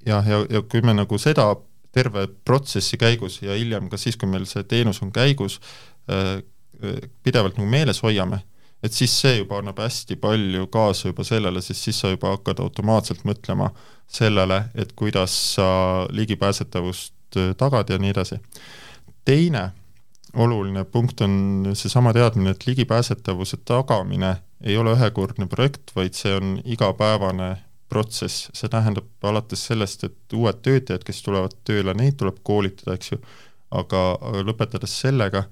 ja, 0.05 0.23
ja, 0.25 0.43
ja 0.49 0.61
kui 0.61 0.81
me 0.81 0.95
nagu 0.97 1.19
seda 1.21 1.51
terve 1.97 2.27
protsessi 2.45 2.99
käigus 3.01 3.41
ja 3.41 3.57
hiljem 3.57 3.89
ka 3.89 3.97
siis, 3.97 4.19
kui 4.19 4.29
meil 4.29 4.45
see 4.49 4.63
teenus 4.69 5.01
on 5.05 5.11
käigus, 5.15 5.57
äh, 6.11 6.37
pidevalt 7.25 7.57
nagu 7.57 7.67
meeles 7.69 8.03
hoiame, 8.05 8.43
et 8.85 8.93
siis 8.93 9.13
see 9.17 9.39
juba 9.39 9.57
annab 9.59 9.81
hästi 9.81 10.19
palju 10.21 10.69
kaasa 10.71 11.09
juba 11.09 11.25
sellele, 11.25 11.61
sest 11.65 11.89
siis 11.89 11.99
sa 12.03 12.13
juba 12.13 12.35
hakkad 12.35 12.61
automaatselt 12.61 13.25
mõtlema 13.25 13.71
sellele, 14.07 14.67
et 14.77 14.93
kuidas 14.95 15.33
sa 15.57 15.67
ligipääsetavust 16.13 17.17
Äh, 17.35 17.55
tagada 17.57 17.93
ja 17.93 17.99
nii 17.99 18.09
edasi. 18.09 18.39
teine 19.25 19.71
oluline 20.33 20.83
punkt 20.85 21.21
on 21.21 21.65
seesama 21.73 22.13
teadmine, 22.13 22.49
et 22.49 22.67
ligipääsetavuse 22.67 23.57
tagamine 23.65 24.35
ei 24.63 24.77
ole 24.77 24.93
ühekordne 24.95 25.47
projekt, 25.47 25.91
vaid 25.95 26.15
see 26.15 26.35
on 26.35 26.61
igapäevane 26.63 27.49
protsess, 27.89 28.49
see 28.55 28.69
tähendab 28.71 29.27
alates 29.29 29.63
sellest, 29.69 30.03
et 30.07 30.35
uued 30.35 30.61
töötajad, 30.65 31.05
kes 31.07 31.21
tulevad 31.25 31.55
tööle, 31.67 31.95
neid 31.97 32.17
tuleb 32.19 32.41
koolitada, 32.47 32.97
eks 32.97 33.13
ju, 33.13 33.19
aga, 33.71 34.03
aga 34.19 34.43
lõpetades 34.47 34.93
sellega, 35.01 35.45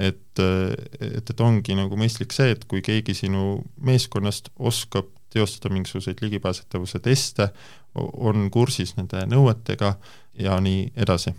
et, 0.00 0.40
et, 0.40 1.30
et 1.30 1.40
ongi 1.44 1.76
nagu 1.76 1.98
mõistlik 2.00 2.32
see, 2.32 2.54
et 2.54 2.64
kui 2.68 2.80
keegi 2.84 3.14
sinu 3.24 3.60
meeskonnast 3.84 4.50
oskab 4.58 5.10
teostada 5.32 5.72
mingisuguseid 5.72 6.20
ligipääsetavuse 6.20 7.00
teste, 7.00 7.48
on 7.94 8.48
kursis 8.52 8.94
nende 8.96 9.24
nõuetega 9.28 9.94
ja 10.40 10.58
nii 10.60 10.92
edasi. 10.96 11.34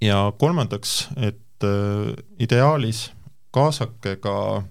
ja 0.00 0.32
kolmandaks, 0.38 1.08
et 1.16 1.64
äh, 1.66 2.14
ideaalis 2.38 3.12
kaasake 3.54 4.16
ka 4.16 4.62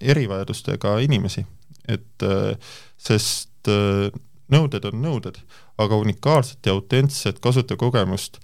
erivajadustega 0.00 0.98
inimesi, 1.04 1.44
et 1.88 2.24
äh, 2.24 2.56
sest 2.96 3.68
äh, 3.68 4.08
nõuded 4.52 4.84
on 4.88 5.02
nõuded, 5.02 5.40
aga 5.78 5.96
unikaalset 5.96 6.66
ja 6.66 6.72
autentset 6.72 7.40
kasutajakogemust 7.44 8.40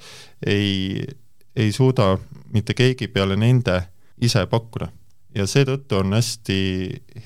ei, 0.46 1.05
ei 1.57 1.72
suuda 1.72 2.18
mitte 2.52 2.74
keegi 2.74 3.09
peale 3.09 3.36
nende 3.36 3.80
ise 4.20 4.46
pakkuda. 4.46 4.88
ja 5.34 5.46
seetõttu 5.50 5.96
on 5.98 6.12
hästi 6.14 6.59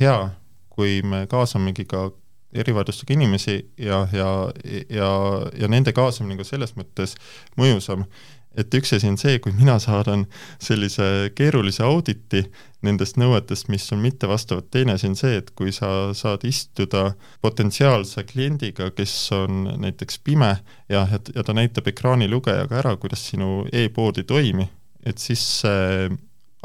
hea, 0.01 0.31
kui 0.71 1.03
me 1.03 1.27
kaasamegi 1.29 1.85
ka 1.85 2.07
erivajadustega 2.53 3.13
inimesi 3.13 3.59
ja, 3.77 4.07
ja, 4.13 4.29
ja, 4.89 5.11
ja 5.61 5.69
nende 5.69 5.93
kaasamine 5.93 6.39
ka 6.39 6.47
selles 6.49 6.73
mõttes 6.79 7.15
mõjusam, 7.61 8.07
et 8.59 8.75
üks 8.75 8.93
asi 8.97 9.09
on 9.09 9.19
see, 9.21 9.39
kui 9.43 9.55
mina 9.57 9.79
saadan 9.83 10.27
sellise 10.63 11.31
keerulise 11.39 11.85
auditi 11.87 12.43
nendest 12.87 13.19
nõuetest, 13.19 13.71
mis 13.73 13.87
on 13.95 14.03
mittevastavad, 14.03 14.69
teine 14.75 14.95
asi 14.95 15.09
on 15.11 15.17
see, 15.19 15.39
et 15.41 15.51
kui 15.59 15.73
sa 15.75 16.11
saad 16.15 16.45
istuda 16.47 17.13
potentsiaalse 17.45 18.23
kliendiga, 18.29 18.91
kes 18.95 19.15
on 19.35 19.65
näiteks 19.83 20.21
pime 20.27 20.53
ja, 20.91 21.07
ja 21.09 21.47
ta 21.47 21.57
näitab 21.57 21.91
ekraanilugejaga 21.91 22.83
ära, 22.83 22.95
kuidas 23.01 23.25
sinu 23.31 23.65
e-pood 23.73 24.23
ei 24.23 24.29
toimi, 24.29 24.69
et 25.07 25.19
siis 25.23 25.43
see 25.63 26.09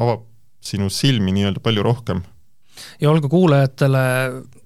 avab 0.01 0.27
sinu 0.63 0.89
silmi 0.93 1.33
nii-öelda 1.35 1.61
palju 1.63 1.83
rohkem 1.85 2.23
ja 3.01 3.11
olgu 3.11 3.29
kuulajatele 3.29 4.03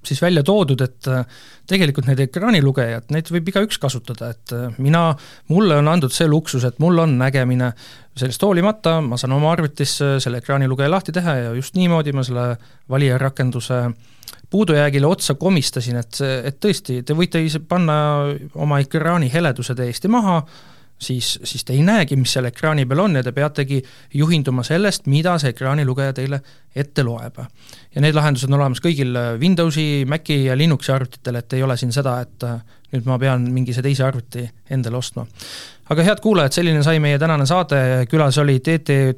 siis 0.07 0.21
välja 0.21 0.43
toodud, 0.43 0.81
et 0.81 1.07
äh, 1.11 1.25
tegelikult 1.67 2.07
need 2.07 2.21
ekraanilugejad, 2.27 3.09
neid 3.11 3.31
võib 3.33 3.49
igaüks 3.51 3.79
kasutada, 3.81 4.31
et 4.35 4.53
äh, 4.55 4.67
mina, 4.83 5.09
mulle 5.51 5.79
on 5.81 5.91
antud 5.91 6.13
see 6.15 6.27
luksus, 6.29 6.65
et 6.67 6.79
mul 6.83 7.03
on 7.03 7.17
nägemine, 7.19 7.71
sellest 8.17 8.41
hoolimata 8.41 8.97
ma 9.05 9.17
saan 9.19 9.35
oma 9.35 9.51
arvutis 9.53 9.99
selle 10.01 10.39
ekraanilugeja 10.41 10.89
lahti 10.89 11.13
teha 11.13 11.35
ja 11.37 11.51
just 11.53 11.75
niimoodi 11.77 12.15
ma 12.17 12.23
selle 12.25 12.47
valija 12.89 13.19
rakenduse 13.21 13.83
puudujäägile 14.49 15.07
otsa 15.07 15.35
komistasin, 15.35 15.99
et, 15.99 16.17
et 16.47 16.57
tõesti, 16.63 17.01
te 17.05 17.15
võite 17.17 17.41
ise 17.43 17.59
panna 17.59 17.97
oma 18.55 18.79
ekraani 18.83 19.29
heleduse 19.33 19.75
täiesti 19.75 20.09
maha, 20.11 20.39
siis, 20.99 21.39
siis 21.43 21.65
te 21.65 21.73
ei 21.73 21.83
näegi, 21.85 22.15
mis 22.17 22.33
seal 22.33 22.49
ekraani 22.49 22.85
peal 22.89 23.03
on 23.03 23.19
ja 23.19 23.23
te 23.23 23.31
peategi 23.35 23.81
juhinduma 24.17 24.63
sellest, 24.65 25.07
mida 25.11 25.37
see 25.41 25.53
ekraanilugeja 25.53 26.15
teile 26.17 26.41
ette 26.75 27.03
loeb. 27.03 27.39
ja 27.95 28.01
need 28.01 28.15
lahendused 28.15 28.49
on 28.49 28.59
olemas 28.59 28.81
kõigil 28.83 29.15
Windowsi, 29.39 30.05
Maci 30.09 30.43
ja 30.45 30.57
Linuxi 30.57 30.91
arvutitel, 30.91 31.35
et 31.35 31.53
ei 31.53 31.63
ole 31.63 31.77
siin 31.77 31.93
seda, 31.93 32.19
et 32.21 32.43
äh, 32.43 32.59
nüüd 32.93 33.07
ma 33.07 33.17
pean 33.19 33.47
mingise 33.53 33.83
teise 33.85 34.05
arvuti 34.07 34.45
endale 34.69 34.97
ostma. 34.97 35.25
aga 35.89 36.03
head 36.03 36.21
kuulajad, 36.23 36.57
selline 36.57 36.83
sai 36.83 36.99
meie 37.03 37.19
tänane 37.19 37.45
saade, 37.45 38.05
külas 38.09 38.37
oli 38.37 38.59
TTÜ 38.59 39.13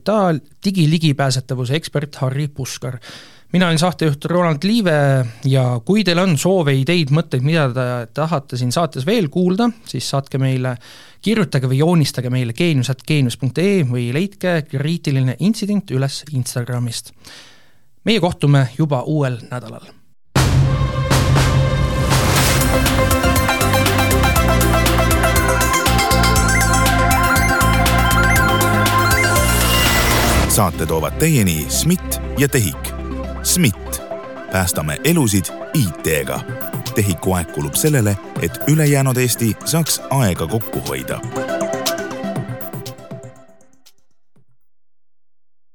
digiligipääsetavuse 0.65 1.75
ekspert 1.75 2.15
Harri 2.15 2.47
Puskar 2.47 2.99
mina 3.51 3.67
olen 3.67 3.79
saatejuht 3.79 4.25
Roland 4.25 4.63
Liive 4.63 5.25
ja 5.45 5.63
kui 5.85 6.03
teil 6.03 6.21
on 6.21 6.37
soove, 6.37 6.73
ideid, 6.77 7.13
mõtteid, 7.13 7.45
mida 7.45 7.67
te 7.73 7.85
tahate 8.13 8.57
siin 8.59 8.71
saates 8.75 9.05
veel 9.09 9.29
kuulda, 9.33 9.69
siis 9.89 10.09
saatke 10.09 10.37
meile, 10.41 10.75
kirjutage 11.25 11.69
või 11.69 11.81
joonistage 11.81 12.29
meile 12.33 12.53
geenius.geenius.ee 12.53 13.85
või 13.89 14.09
leidke 14.13 14.61
kriitiline 14.69 15.37
intsident 15.39 15.91
üles 15.91 16.23
Instagramist. 16.33 17.13
meie 18.05 18.19
kohtume 18.19 18.69
juba 18.77 19.03
uuel 19.05 19.39
nädalal. 19.51 19.95
saate 30.49 30.85
toovad 30.85 31.13
teieni 31.21 31.65
SMIT 31.69 32.21
ja 32.37 32.47
TEHIK 32.47 32.88
SMIT, 33.49 34.01
päästame 34.51 34.97
elusid 35.03 35.45
IT-ga. 35.73 36.39
tehiku 36.95 37.33
aeg 37.33 37.51
kulub 37.51 37.73
sellele, 37.73 38.17
et 38.41 38.59
ülejäänud 38.67 39.17
Eesti 39.17 39.57
saaks 39.65 40.01
aega 40.09 40.47
kokku 40.47 40.79
hoida 40.87 41.19